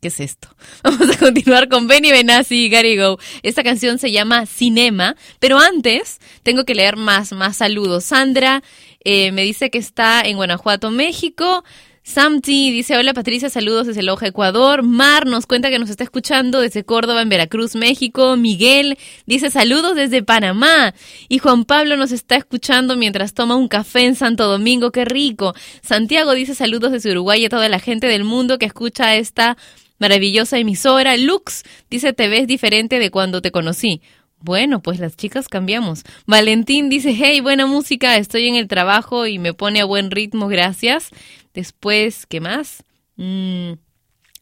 [0.00, 0.48] ¿Qué es esto?
[0.82, 3.18] Vamos a continuar con Benny Benassi y Gary Go.
[3.42, 8.04] Esta canción se llama Cinema, pero antes tengo que leer más, más saludos.
[8.04, 8.62] Sandra
[9.04, 11.64] eh, me dice que está en Guanajuato, México.
[12.10, 14.82] Samti dice, hola Patricia, saludos desde Loja, Ecuador.
[14.82, 18.36] Mar nos cuenta que nos está escuchando desde Córdoba, en Veracruz, México.
[18.36, 20.92] Miguel dice, saludos desde Panamá.
[21.28, 25.54] Y Juan Pablo nos está escuchando mientras toma un café en Santo Domingo, qué rico.
[25.82, 29.56] Santiago dice, saludos desde Uruguay a toda la gente del mundo que escucha esta
[30.00, 31.16] maravillosa emisora.
[31.16, 34.02] Lux dice, te ves diferente de cuando te conocí.
[34.42, 36.02] Bueno, pues las chicas cambiamos.
[36.26, 40.48] Valentín dice, hey, buena música, estoy en el trabajo y me pone a buen ritmo,
[40.48, 41.10] gracias.
[41.54, 42.84] Después, ¿qué más?
[43.16, 43.72] Mm,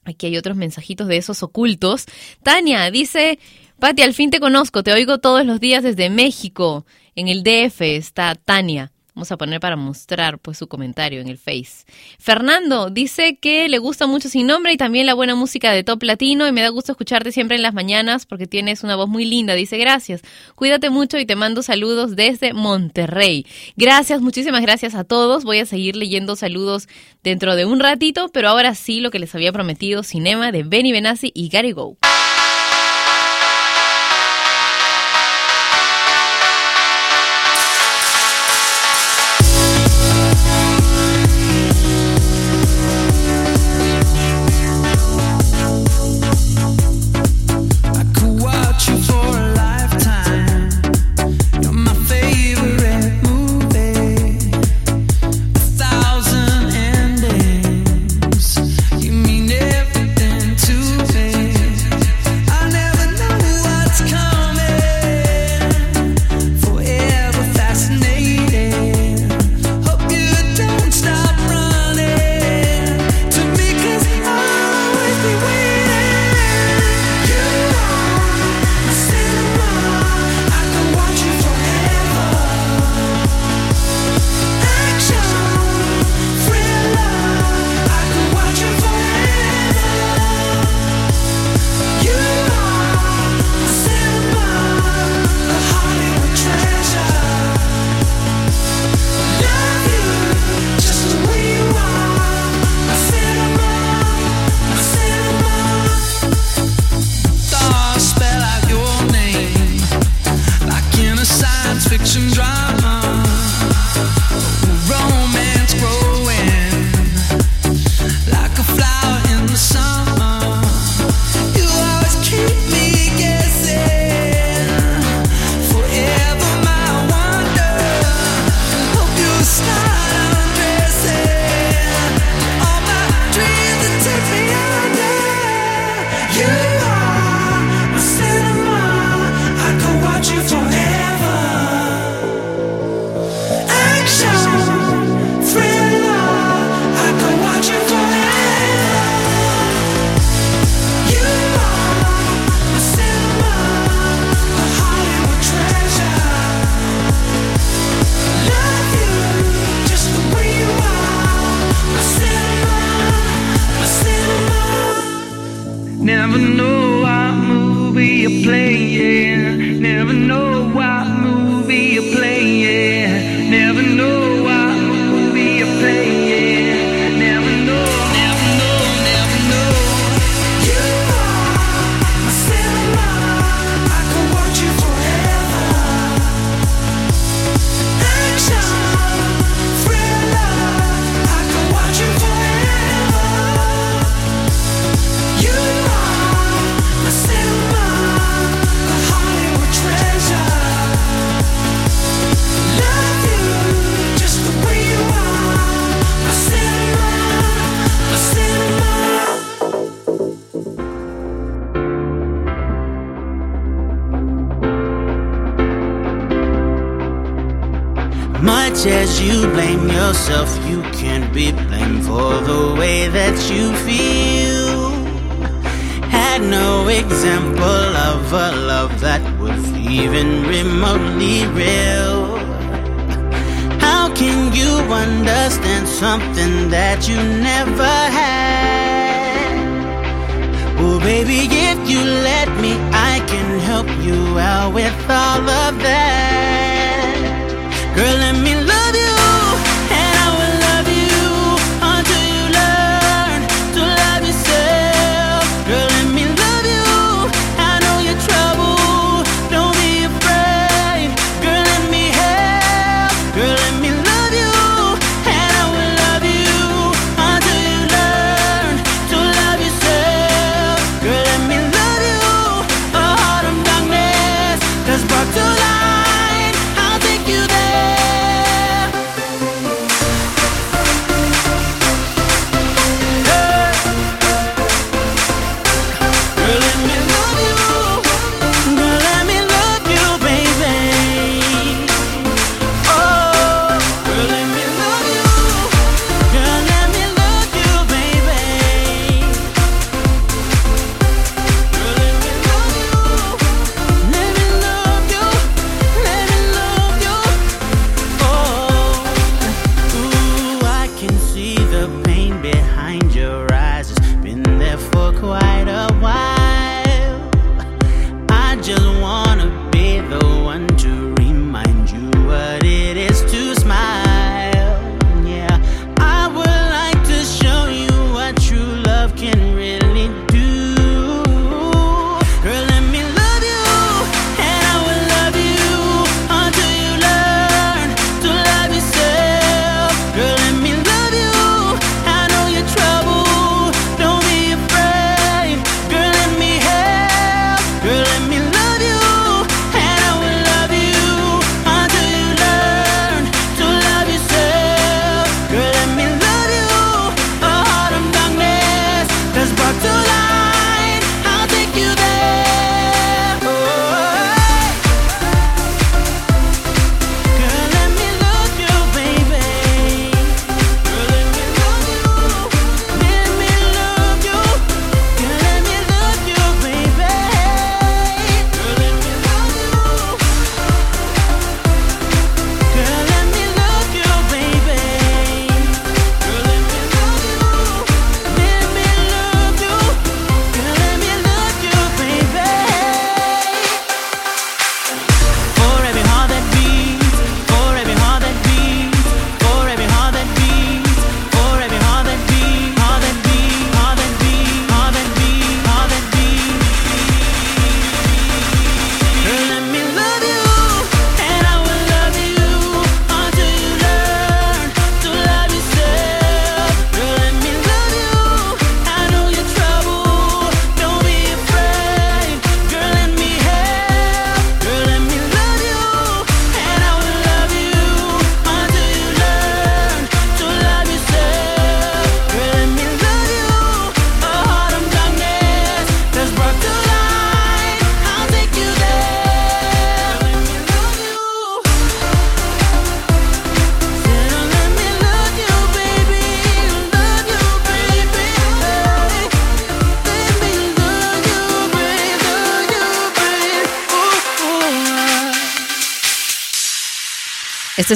[0.05, 2.07] aquí hay otros mensajitos de esos ocultos.
[2.43, 3.39] Tania dice,
[3.79, 6.85] Pati, al fin te conozco, te oigo todos los días desde México.
[7.15, 8.93] En el DF está Tania.
[9.19, 11.85] Vamos a poner para mostrar pues su comentario en el Face.
[12.21, 16.05] Fernando dice que le gusta mucho Sin Nombre y también la buena música de Top
[16.05, 19.25] Latino y me da gusto escucharte siempre en las mañanas porque tienes una voz muy
[19.25, 19.55] linda.
[19.55, 20.23] Dice gracias.
[20.55, 23.45] Cuídate mucho y te mando saludos desde Monterrey.
[23.77, 25.43] Gracias, muchísimas gracias a todos.
[25.43, 26.89] Voy a seguir leyendo saludos
[27.25, 30.93] dentro de un ratito, pero ahora sí lo que les había prometido, Cinema de Benny
[30.93, 31.99] Benassi y Gary Go.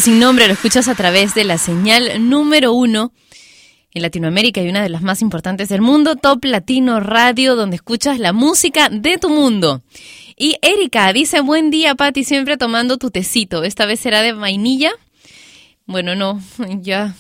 [0.01, 3.13] Sin nombre, lo escuchas a través de la señal número uno
[3.93, 8.19] en Latinoamérica y una de las más importantes del mundo, Top Latino Radio, donde escuchas
[8.19, 9.83] la música de tu mundo.
[10.35, 13.65] Y Erika dice, buen día, Patti, siempre tomando tu tecito.
[13.65, 14.93] Esta vez será de vainilla.
[15.85, 16.41] Bueno, no,
[16.81, 17.15] ya,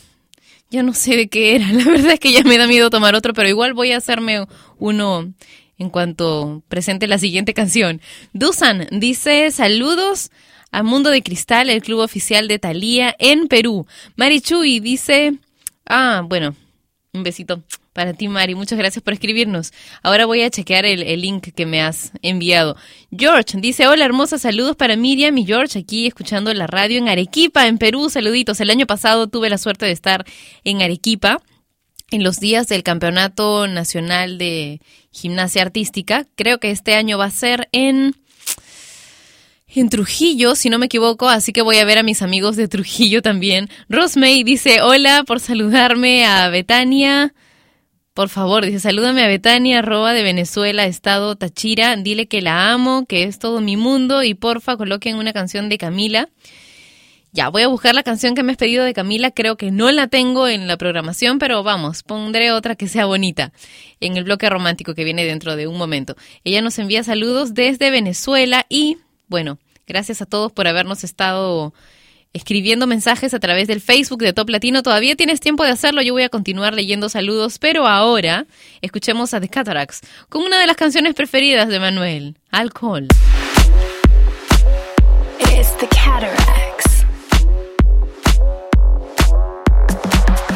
[0.71, 1.69] ya no sé de qué era.
[1.73, 4.47] La verdad es que ya me da miedo tomar otro, pero igual voy a hacerme
[4.79, 5.31] uno
[5.77, 8.01] en cuanto presente la siguiente canción.
[8.33, 10.31] Dusan dice, saludos
[10.73, 13.87] a Mundo de Cristal, el club oficial de Thalía en Perú.
[14.17, 15.35] Mari Chuy dice,
[15.87, 16.57] ah, bueno,
[17.13, 17.63] un besito
[17.93, 18.55] para ti, Mari.
[18.55, 19.73] Muchas gracias por escribirnos.
[20.03, 22.75] Ahora voy a chequear el, el, link que me has enviado.
[23.11, 27.67] George dice, hola hermosa, saludos para Miriam y George aquí escuchando la radio en Arequipa,
[27.67, 28.09] en Perú.
[28.09, 28.61] Saluditos.
[28.61, 30.25] El año pasado tuve la suerte de estar
[30.65, 31.43] en Arequipa
[32.11, 34.81] en los días del Campeonato Nacional de
[35.11, 36.27] Gimnasia Artística.
[36.35, 38.15] Creo que este año va a ser en
[39.75, 42.69] en Trujillo, si no me equivoco, así que voy a ver a mis amigos de
[42.69, 43.69] Trujillo también.
[43.89, 47.35] Rosmay dice, hola por saludarme a Betania.
[48.15, 51.97] Por favor, dice, salúdame a Betania, arroba de Venezuela, estado Tachira.
[51.97, 55.79] Dile que la amo, que es todo mi mundo y porfa coloquen una canción de
[55.79, 56.29] Camila.
[57.35, 59.31] Ya, voy a buscar la canción que me has pedido de Camila.
[59.31, 63.53] Creo que no la tengo en la programación, pero vamos, pondré otra que sea bonita
[64.01, 66.15] en el bloque romántico que viene dentro de un momento.
[66.45, 71.73] Ella nos envía saludos desde Venezuela y, bueno, gracias a todos por habernos estado
[72.33, 74.83] escribiendo mensajes a través del Facebook de Top Latino.
[74.83, 78.47] Todavía tienes tiempo de hacerlo, yo voy a continuar leyendo saludos, pero ahora
[78.81, 83.09] escuchemos a The Cataracts con una de las canciones preferidas de Manuel, Alcohol.
[85.83, 86.52] The.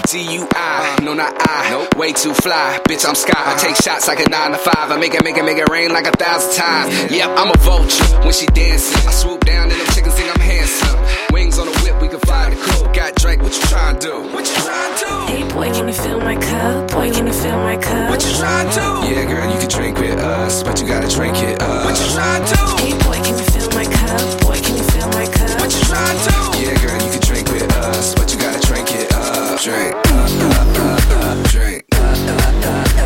[0.06, 1.96] T-U-I, no not I, nope.
[1.96, 4.96] way too fly, bitch I'm sky, I take shots like a 9 to 5, I
[4.98, 8.06] make it, make it, make it rain like a thousand times, yep, I'm a vulture,
[8.22, 10.94] when she dancing, I swoop down and them chickens think I'm handsome,
[11.34, 14.06] wings on the whip, we can fly the coop, got Drake, what you trying to
[14.06, 14.14] do?
[14.30, 15.14] What you trying to do?
[15.26, 16.90] Hey boy, can you fill my cup?
[16.92, 18.08] Boy, can you fill my cup?
[18.08, 19.10] What you trying to do?
[19.10, 21.84] Yeah girl, you can drink with us, but you gotta drink it up.
[21.84, 22.64] What you trying to do?
[22.78, 24.22] Hey boy, can you fill my cup?
[24.46, 25.50] Boy, can you fill my cup?
[25.58, 26.62] What you trying to do?
[26.62, 27.25] Yeah girl, you can
[29.58, 32.96] drink, uh, uh, uh, drink, drink,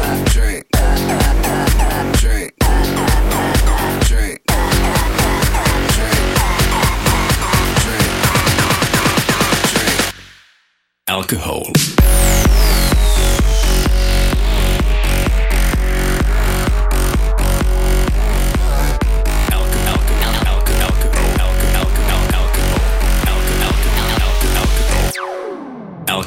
[11.06, 11.66] Alcohol.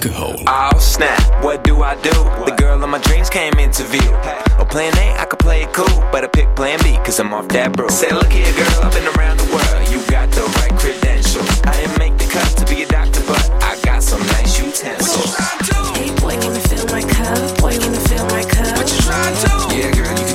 [0.03, 0.35] Alcohol.
[0.47, 2.11] Oh snap, what do I do?
[2.43, 4.11] The girl of my dreams came into view.
[4.59, 7.33] Oh, plan A, I could play it cool, but I pick plan B, cause I'm
[7.33, 7.87] off that bro.
[7.87, 11.47] Say, look here, girl, I've been around the world, you got the right credentials.
[11.63, 15.39] I didn't make the cut to be a doctor, but I got some nice utensils.
[15.39, 17.57] What you try to Hey boy, can you fill my cup?
[17.63, 18.75] Boy, can you fill my cup?
[18.75, 19.55] What you trying to do?
[19.71, 20.32] Yeah, girl,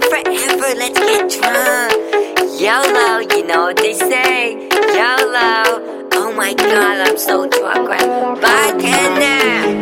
[0.00, 0.74] forever.
[0.76, 2.60] Let's get drunk.
[2.60, 4.67] YOLO, you know what they say.
[6.68, 9.77] God, I'm so drunk right back.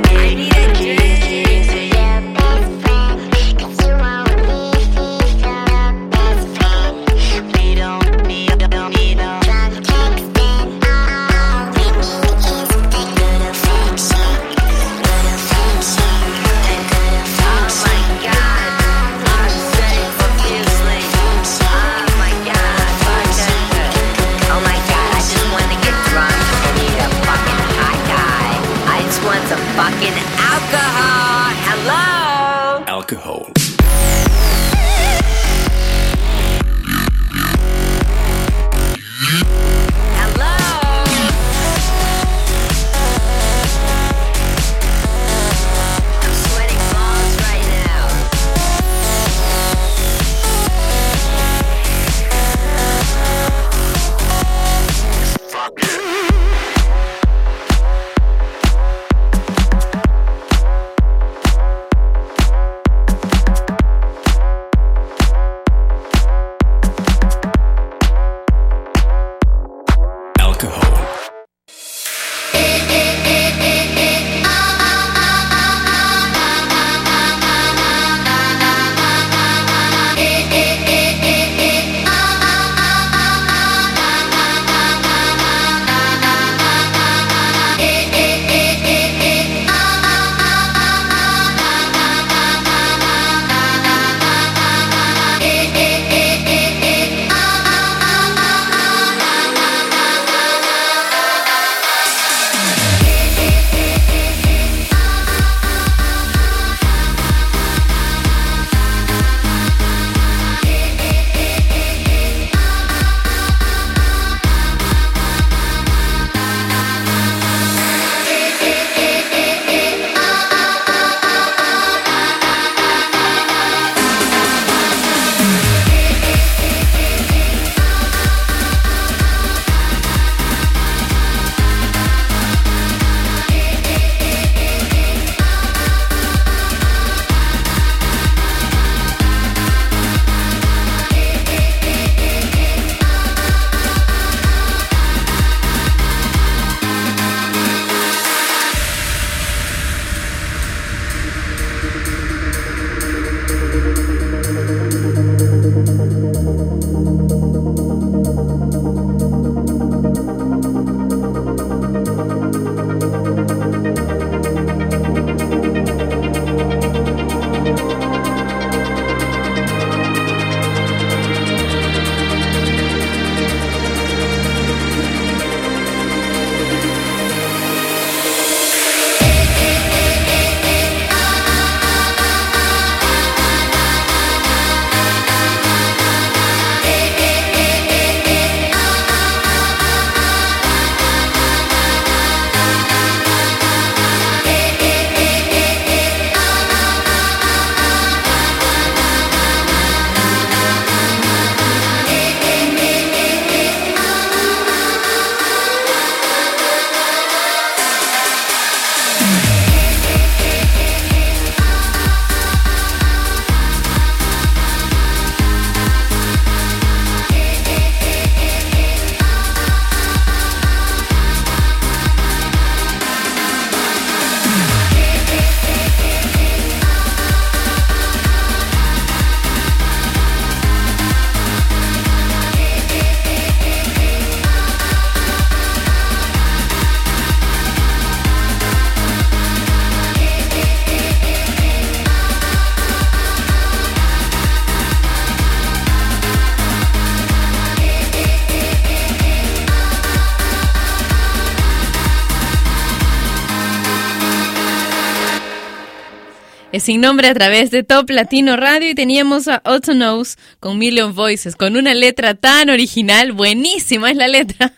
[256.81, 261.15] Sin nombre a través de Top Latino Radio y teníamos a Otto Knows con Million
[261.15, 264.73] Voices, con una letra tan original, buenísima es la letra.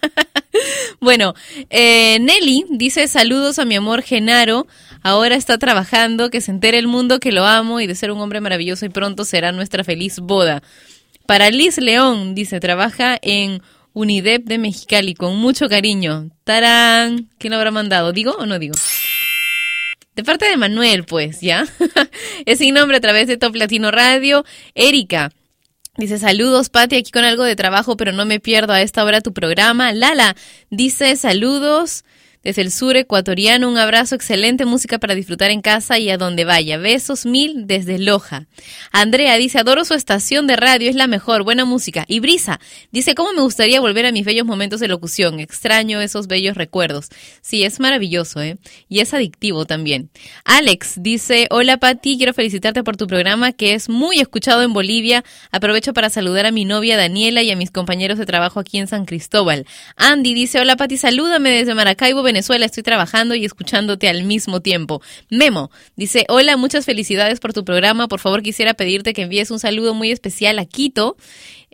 [1.01, 1.35] bueno,
[1.71, 4.67] eh, Nelly dice saludos a mi amor Genaro,
[5.03, 8.21] ahora está trabajando, que se entere el mundo que lo amo y de ser un
[8.21, 10.63] hombre maravilloso y pronto será nuestra feliz boda.
[11.27, 13.61] Para Liz León, dice, trabaja en
[13.93, 16.31] Unidep de Mexicali con mucho cariño.
[16.45, 17.29] ¡Tarán!
[17.39, 18.13] ¿Quién lo habrá mandado?
[18.13, 18.75] ¿Digo o no digo?
[20.19, 21.65] De parte de Manuel, pues, ¿ya?
[22.45, 24.45] es sin nombre a través de Top Latino Radio.
[24.75, 25.31] Erika.
[25.97, 29.21] Dice, saludos, Pati, aquí con algo de trabajo, pero no me pierdo a esta hora
[29.21, 29.93] tu programa.
[29.93, 30.35] Lala
[30.71, 32.05] dice, saludos
[32.43, 36.45] desde el sur ecuatoriano, un abrazo, excelente música para disfrutar en casa y a donde
[36.45, 36.79] vaya.
[36.79, 38.47] Besos mil desde Loja.
[38.93, 42.05] Andrea dice, adoro su estación de radio, es la mejor, buena música.
[42.09, 42.61] Y Brisa
[42.91, 45.41] dice, ¿cómo me gustaría volver a mis bellos momentos de locución?
[45.41, 47.09] Extraño esos bellos recuerdos.
[47.43, 48.59] Sí, es maravilloso, ¿eh?
[48.89, 50.11] Y es adictivo también.
[50.45, 55.25] Alex dice, hola Pati, quiero felicitarte por tu programa que es muy escuchado en Bolivia.
[55.51, 58.87] Aprovecho para saludar a mi novia Daniela y a mis compañeros de trabajo aquí en
[58.87, 59.67] San Cristóbal.
[59.97, 65.01] Andy dice, hola Pati, salúdame desde Maracaibo, Venezuela, estoy trabajando y escuchándote al mismo tiempo.
[65.31, 68.07] Memo dice, hola, muchas felicidades por tu programa.
[68.07, 71.17] Por favor, quisiera pedirte que envíes un saludo muy especial a Quito,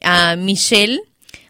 [0.03, 1.01] a Michelle.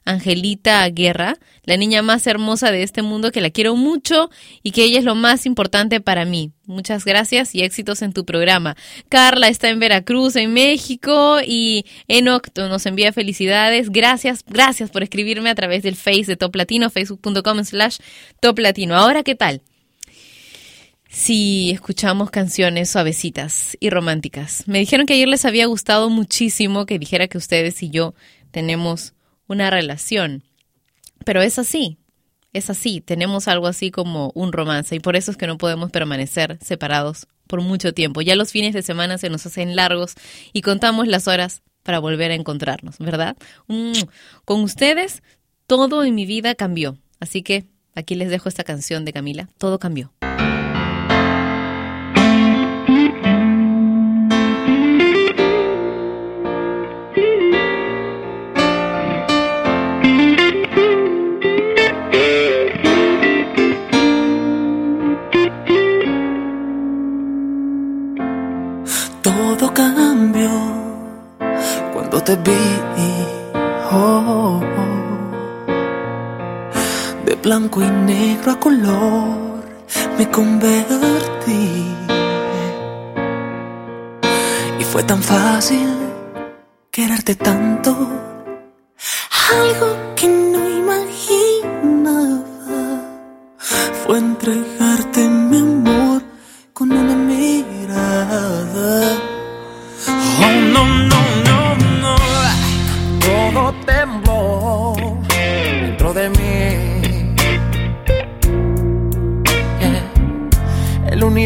[0.04, 4.30] Angelita Guerra, la niña más hermosa de este mundo, que la quiero mucho
[4.62, 6.52] y que ella es lo más importante para mí.
[6.66, 8.76] Muchas gracias y éxitos en tu programa.
[9.08, 13.90] Carla está en Veracruz, en México, y Enoch nos envía felicidades.
[13.90, 17.98] Gracias, gracias por escribirme a través del Face de Top Latino, facebook.com slash
[18.40, 18.96] Top Latino.
[18.96, 19.62] Ahora, ¿qué tal?
[21.08, 24.64] Si escuchamos canciones suavecitas y románticas.
[24.66, 28.14] Me dijeron que ayer les había gustado muchísimo que dijera que ustedes y yo
[28.50, 29.14] tenemos
[29.46, 30.44] una relación.
[31.24, 31.98] Pero es así,
[32.52, 35.90] es así, tenemos algo así como un romance y por eso es que no podemos
[35.90, 38.22] permanecer separados por mucho tiempo.
[38.22, 40.14] Ya los fines de semana se nos hacen largos
[40.52, 43.36] y contamos las horas para volver a encontrarnos, ¿verdad?
[43.66, 43.92] Mm,
[44.44, 45.22] Con ustedes
[45.66, 49.78] todo en mi vida cambió, así que aquí les dejo esta canción de Camila, todo
[49.78, 50.12] cambió.
[70.24, 70.50] Cambió
[71.92, 72.52] cuando te vi.
[73.92, 74.60] oh.
[77.26, 79.64] De blanco y negro a color
[80.18, 81.94] me convertí.
[84.78, 85.88] Y fue tan fácil
[86.90, 87.90] quererte tanto.
[89.60, 92.44] Algo que no imaginaba
[94.06, 95.73] fue entregarte mi amor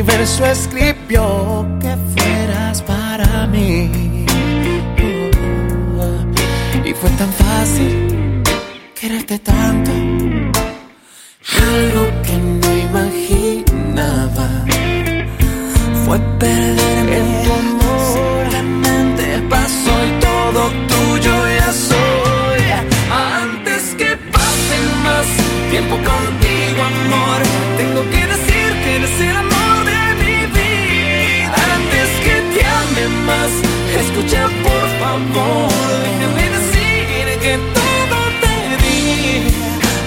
[0.08, 4.24] Universo escribió que fueras para mí.
[6.82, 8.42] Y fue tan fácil
[8.98, 9.90] quererte tanto.
[11.60, 14.48] Algo que no imaginaba
[16.06, 18.00] fue perderme en tu amor.
[18.14, 22.62] Simplemente pasó y todo tuyo ya soy.
[23.12, 25.26] Antes que pase más
[25.70, 26.37] tiempo contigo,
[35.18, 35.70] favor,
[36.04, 39.00] déjame decir que todo te di.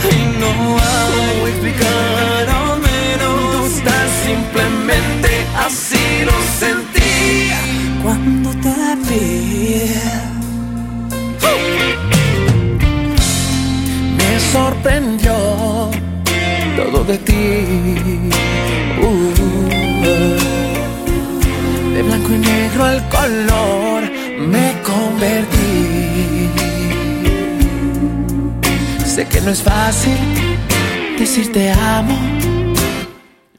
[0.10, 5.30] Y no hago explicar, al menos tan simplemente
[5.66, 7.52] así lo sentí
[8.04, 9.92] cuando te vi.
[14.18, 15.36] Me sorprendió
[16.76, 17.42] todo de ti.
[19.02, 19.32] Uh,
[21.94, 26.50] de blanco y negro al color me convertí.
[29.06, 30.18] Sé que no es fácil
[31.20, 32.18] decir te amo.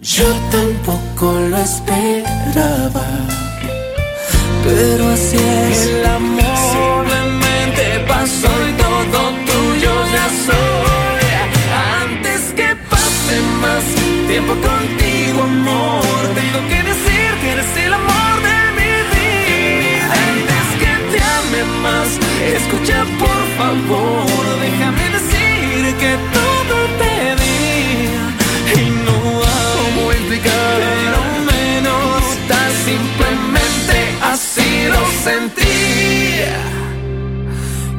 [0.01, 3.07] Yo tampoco lo esperaba.
[4.65, 6.57] Pero así es el amor.
[6.73, 11.25] Simplemente pasó y todo tuyo ya soy.
[12.03, 13.85] Antes que pase más
[14.29, 16.12] tiempo contigo, amor,
[22.57, 27.61] Escucha, por favor, déjame decir que todo te di
[28.81, 30.77] y no hay cómo explicar.
[30.81, 31.21] Pero
[31.53, 33.97] menos tan simplemente
[34.33, 35.79] así lo sentí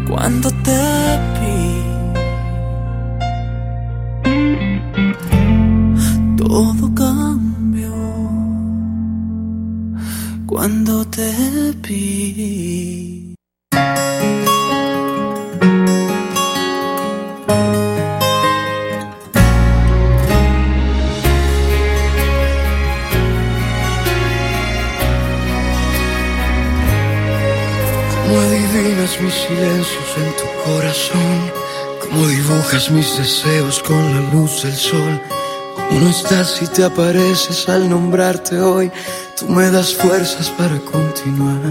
[0.08, 0.82] cuando te
[1.40, 1.62] vi.
[6.38, 7.96] Todo cambió
[10.46, 11.30] cuando te
[11.82, 13.13] vi.
[32.92, 35.22] Mis deseos con la luz del sol.
[35.76, 38.92] Cómo no estás y te apareces al nombrarte hoy,
[39.38, 41.62] tú me das fuerzas para continuar.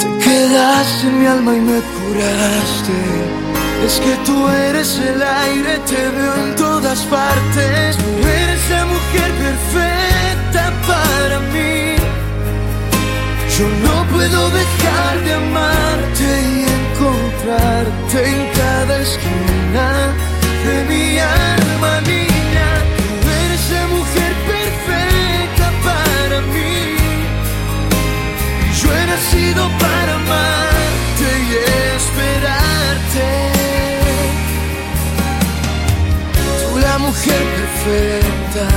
[0.00, 2.98] Te quedaste en mi alma y me curaste.
[3.86, 7.96] Es que tú eres el aire, te veo en todas partes.
[7.96, 11.96] Tú eres la mujer perfecta para mí.
[13.56, 16.71] Yo no puedo dejar de amarte
[17.44, 20.14] en cada esquina
[20.64, 22.68] de mi alma, niña.
[23.20, 26.96] Tú eres la mujer perfecta para mí.
[28.80, 31.52] Yo he nacido para amarte y
[31.96, 33.28] esperarte.
[36.62, 38.68] Tú la mujer perfecta.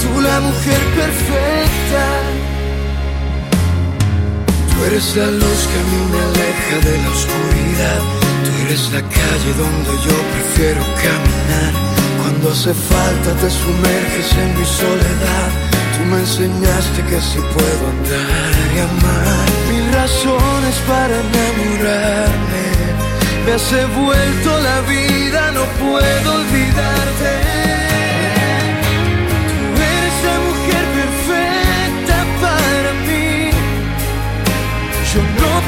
[0.00, 2.39] Tú la mujer perfecta.
[4.80, 8.00] Tú eres la luz que a mí me aleja de la oscuridad.
[8.44, 11.72] Tú eres la calle donde yo prefiero caminar.
[12.18, 15.48] Cuando hace falta te sumerges en mi soledad.
[15.92, 19.44] Tú me enseñaste que si puedo andar y amar.
[19.70, 22.64] Mil razones para enamorarme.
[23.44, 23.70] Me has
[24.00, 27.32] vuelto la vida, no puedo olvidarte.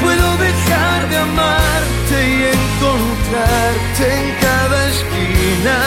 [0.01, 5.77] Puedo dejar de amarte y encontrarte en cada esquina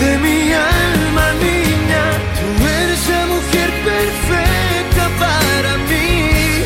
[0.00, 2.04] de mi alma, niña.
[2.38, 6.64] Tú eres la mujer perfecta para mí.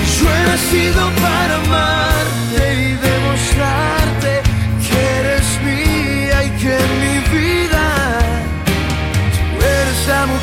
[0.00, 4.32] Y yo he nacido para amarte y demostrarte
[4.84, 7.86] que eres mía y que mi vida
[9.34, 10.33] tú eres la mujer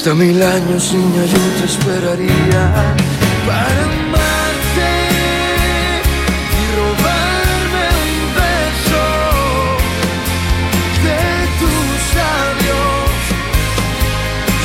[0.00, 2.62] hasta mil años, niña, yo te esperaría
[3.46, 4.92] para amarte
[6.56, 9.04] y robarme un beso
[11.04, 11.20] de
[11.60, 13.12] tus labios.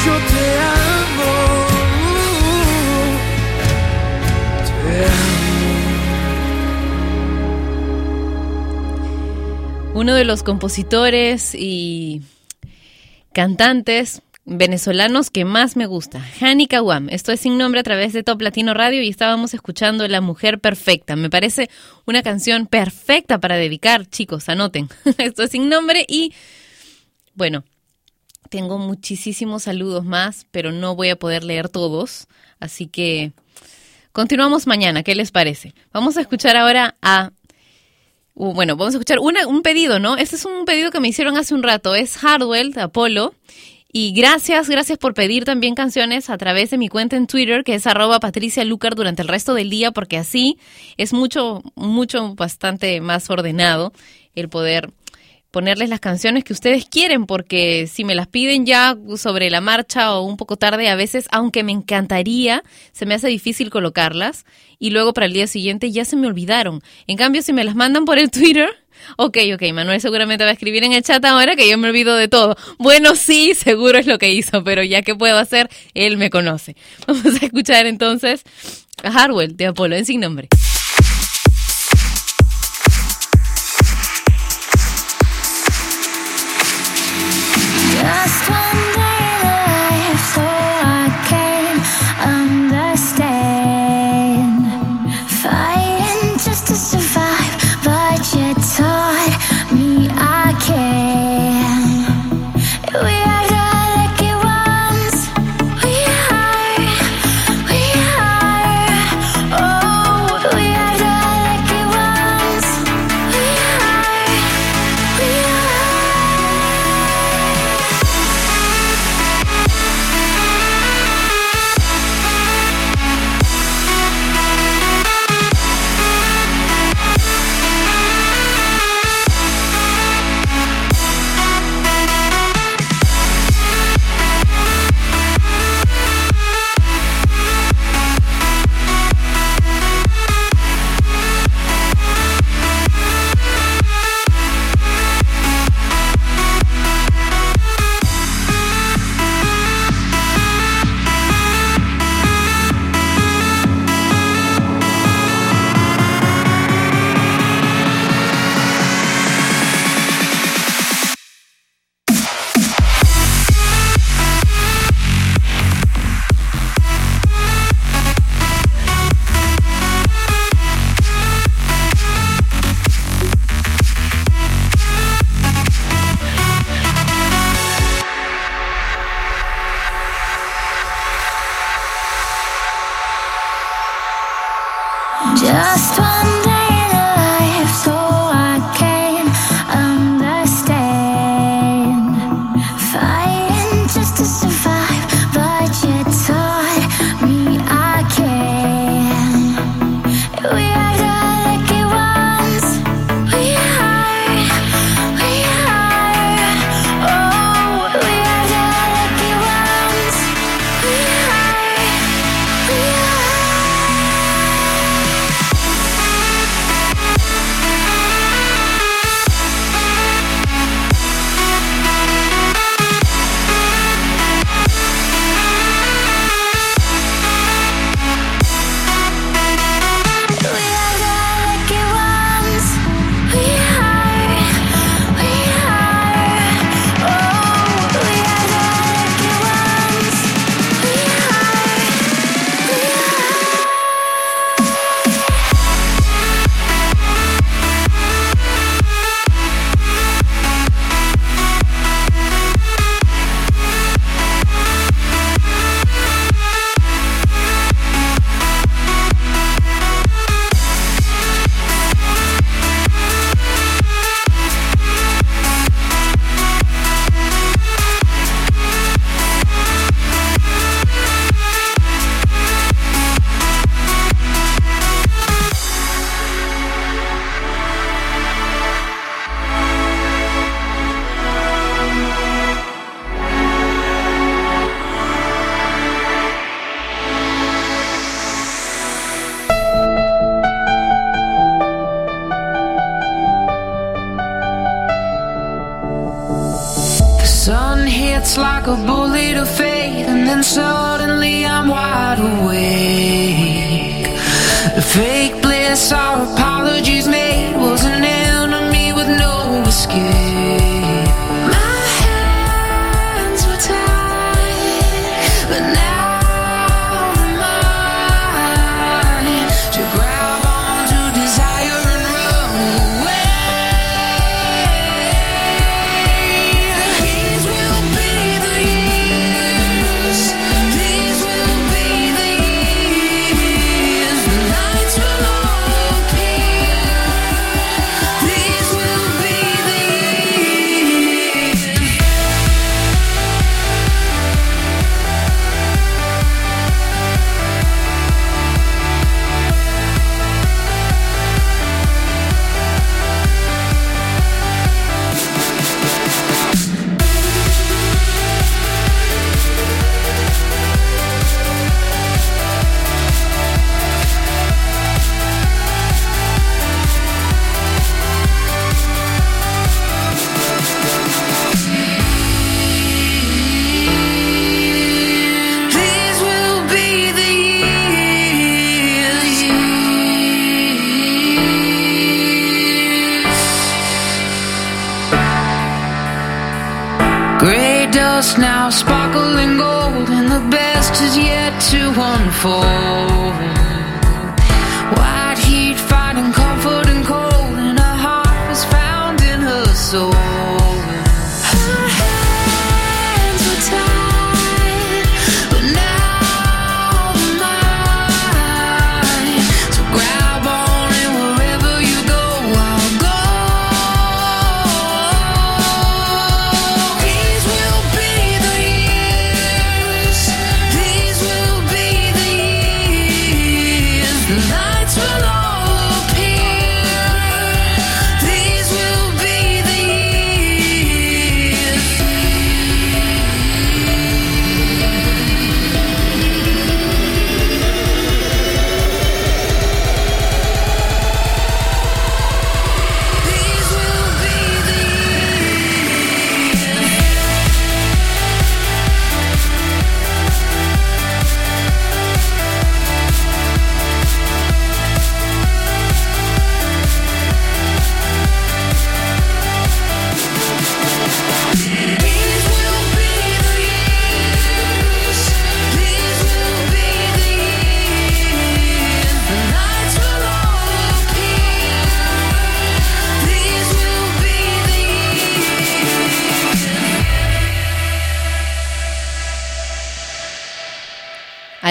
[0.05, 0.45] Yo te
[1.11, 1.35] amo,
[9.91, 12.21] te Uno de los compositores y
[13.33, 14.21] cantantes
[14.57, 17.09] venezolanos que más me gusta, Hani Kawam.
[17.09, 20.59] Esto es sin nombre a través de Top Latino Radio y estábamos escuchando La Mujer
[20.59, 21.15] Perfecta.
[21.15, 21.69] Me parece
[22.05, 24.89] una canción perfecta para dedicar, chicos, anoten.
[25.17, 26.33] Esto es sin nombre y
[27.33, 27.63] bueno,
[28.49, 32.27] tengo muchísimos saludos más, pero no voy a poder leer todos,
[32.59, 33.33] así que
[34.11, 35.73] continuamos mañana, ¿qué les parece?
[35.91, 37.31] Vamos a escuchar ahora a
[38.37, 40.17] bueno, vamos a escuchar una- un pedido, ¿no?
[40.17, 41.95] Este es un pedido que me hicieron hace un rato.
[41.95, 43.33] Es Hardwell de Apolo.
[43.97, 47.75] Y gracias, gracias por pedir también canciones a través de mi cuenta en Twitter, que
[47.75, 50.57] es arroba Patricia Lucar durante el resto del día, porque así
[50.97, 53.93] es mucho, mucho, bastante más ordenado
[54.35, 54.91] el poder
[55.49, 60.13] ponerles las canciones que ustedes quieren, porque si me las piden ya sobre la marcha
[60.13, 64.45] o un poco tarde, a veces, aunque me encantaría, se me hace difícil colocarlas
[64.77, 66.81] y luego para el día siguiente ya se me olvidaron.
[67.07, 68.67] En cambio, si me las mandan por el Twitter,
[69.17, 72.15] Ok, ok, Manuel seguramente va a escribir en el chat ahora que yo me olvido
[72.15, 72.55] de todo.
[72.77, 76.75] Bueno, sí, seguro es lo que hizo, pero ya que puedo hacer, él me conoce.
[77.07, 78.43] Vamos a escuchar entonces
[79.03, 80.49] a Harwell de Apolo en sin nombre.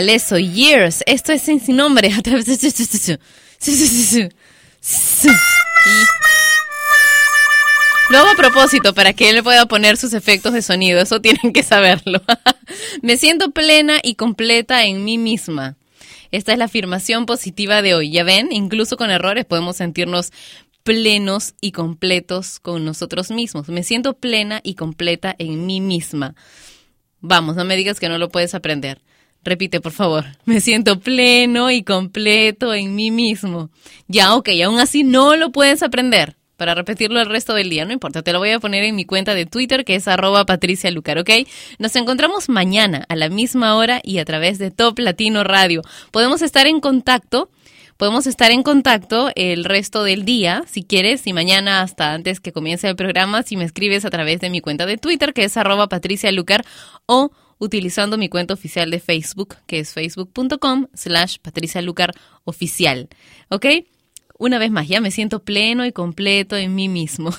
[0.05, 1.03] Aleso, Years.
[1.07, 2.13] Esto es sin sin nombre.
[2.19, 4.31] A través de-
[8.11, 11.01] Lo a propósito para que él pueda poner sus efectos de sonido.
[11.01, 12.21] Eso tienen que saberlo.
[13.03, 15.77] Me siento plena y completa en mí misma.
[16.31, 18.11] Esta es la afirmación positiva de hoy.
[18.11, 20.33] Ya ven, incluso con errores podemos sentirnos
[20.83, 23.69] plenos y completos con nosotros mismos.
[23.69, 26.35] Me siento plena y completa en mí misma.
[27.21, 29.01] Vamos, no me digas que no lo puedes aprender.
[29.45, 30.25] Repite, por favor.
[30.47, 33.71] Me siento pleno y completo en mí mismo.
[34.09, 36.37] Ya, ok, aún así no lo puedes aprender.
[36.57, 39.05] Para repetirlo el resto del día, no importa, te lo voy a poner en mi
[39.05, 41.31] cuenta de Twitter que es arroba Patricia Lucar, ¿ok?
[41.79, 45.83] Nos encontramos mañana a la misma hora y a través de Top Latino Radio.
[46.13, 47.51] Podemos estar en contacto
[47.97, 52.51] Podemos estar en contacto el resto del día, si quieres, y mañana hasta antes que
[52.51, 55.57] comience el programa, si me escribes a través de mi cuenta de Twitter, que es
[55.57, 56.65] arroba Patricia Lucar,
[57.07, 57.31] o
[57.65, 62.13] utilizando mi cuenta oficial de Facebook, que es facebook.com slash Patricia Lucar.
[63.49, 63.67] ¿Ok?
[64.37, 67.31] Una vez más, ya me siento pleno y completo en mí mismo.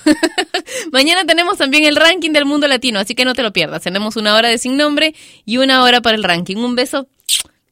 [0.92, 3.84] Mañana tenemos también el ranking del mundo latino, así que no te lo pierdas.
[3.84, 5.14] Tenemos una hora de sin nombre
[5.46, 6.58] y una hora para el ranking.
[6.58, 7.08] Un beso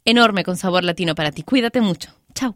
[0.05, 1.43] enorme con sabor latino para ti.
[1.43, 2.09] Cuídate mucho.
[2.35, 2.55] Chao.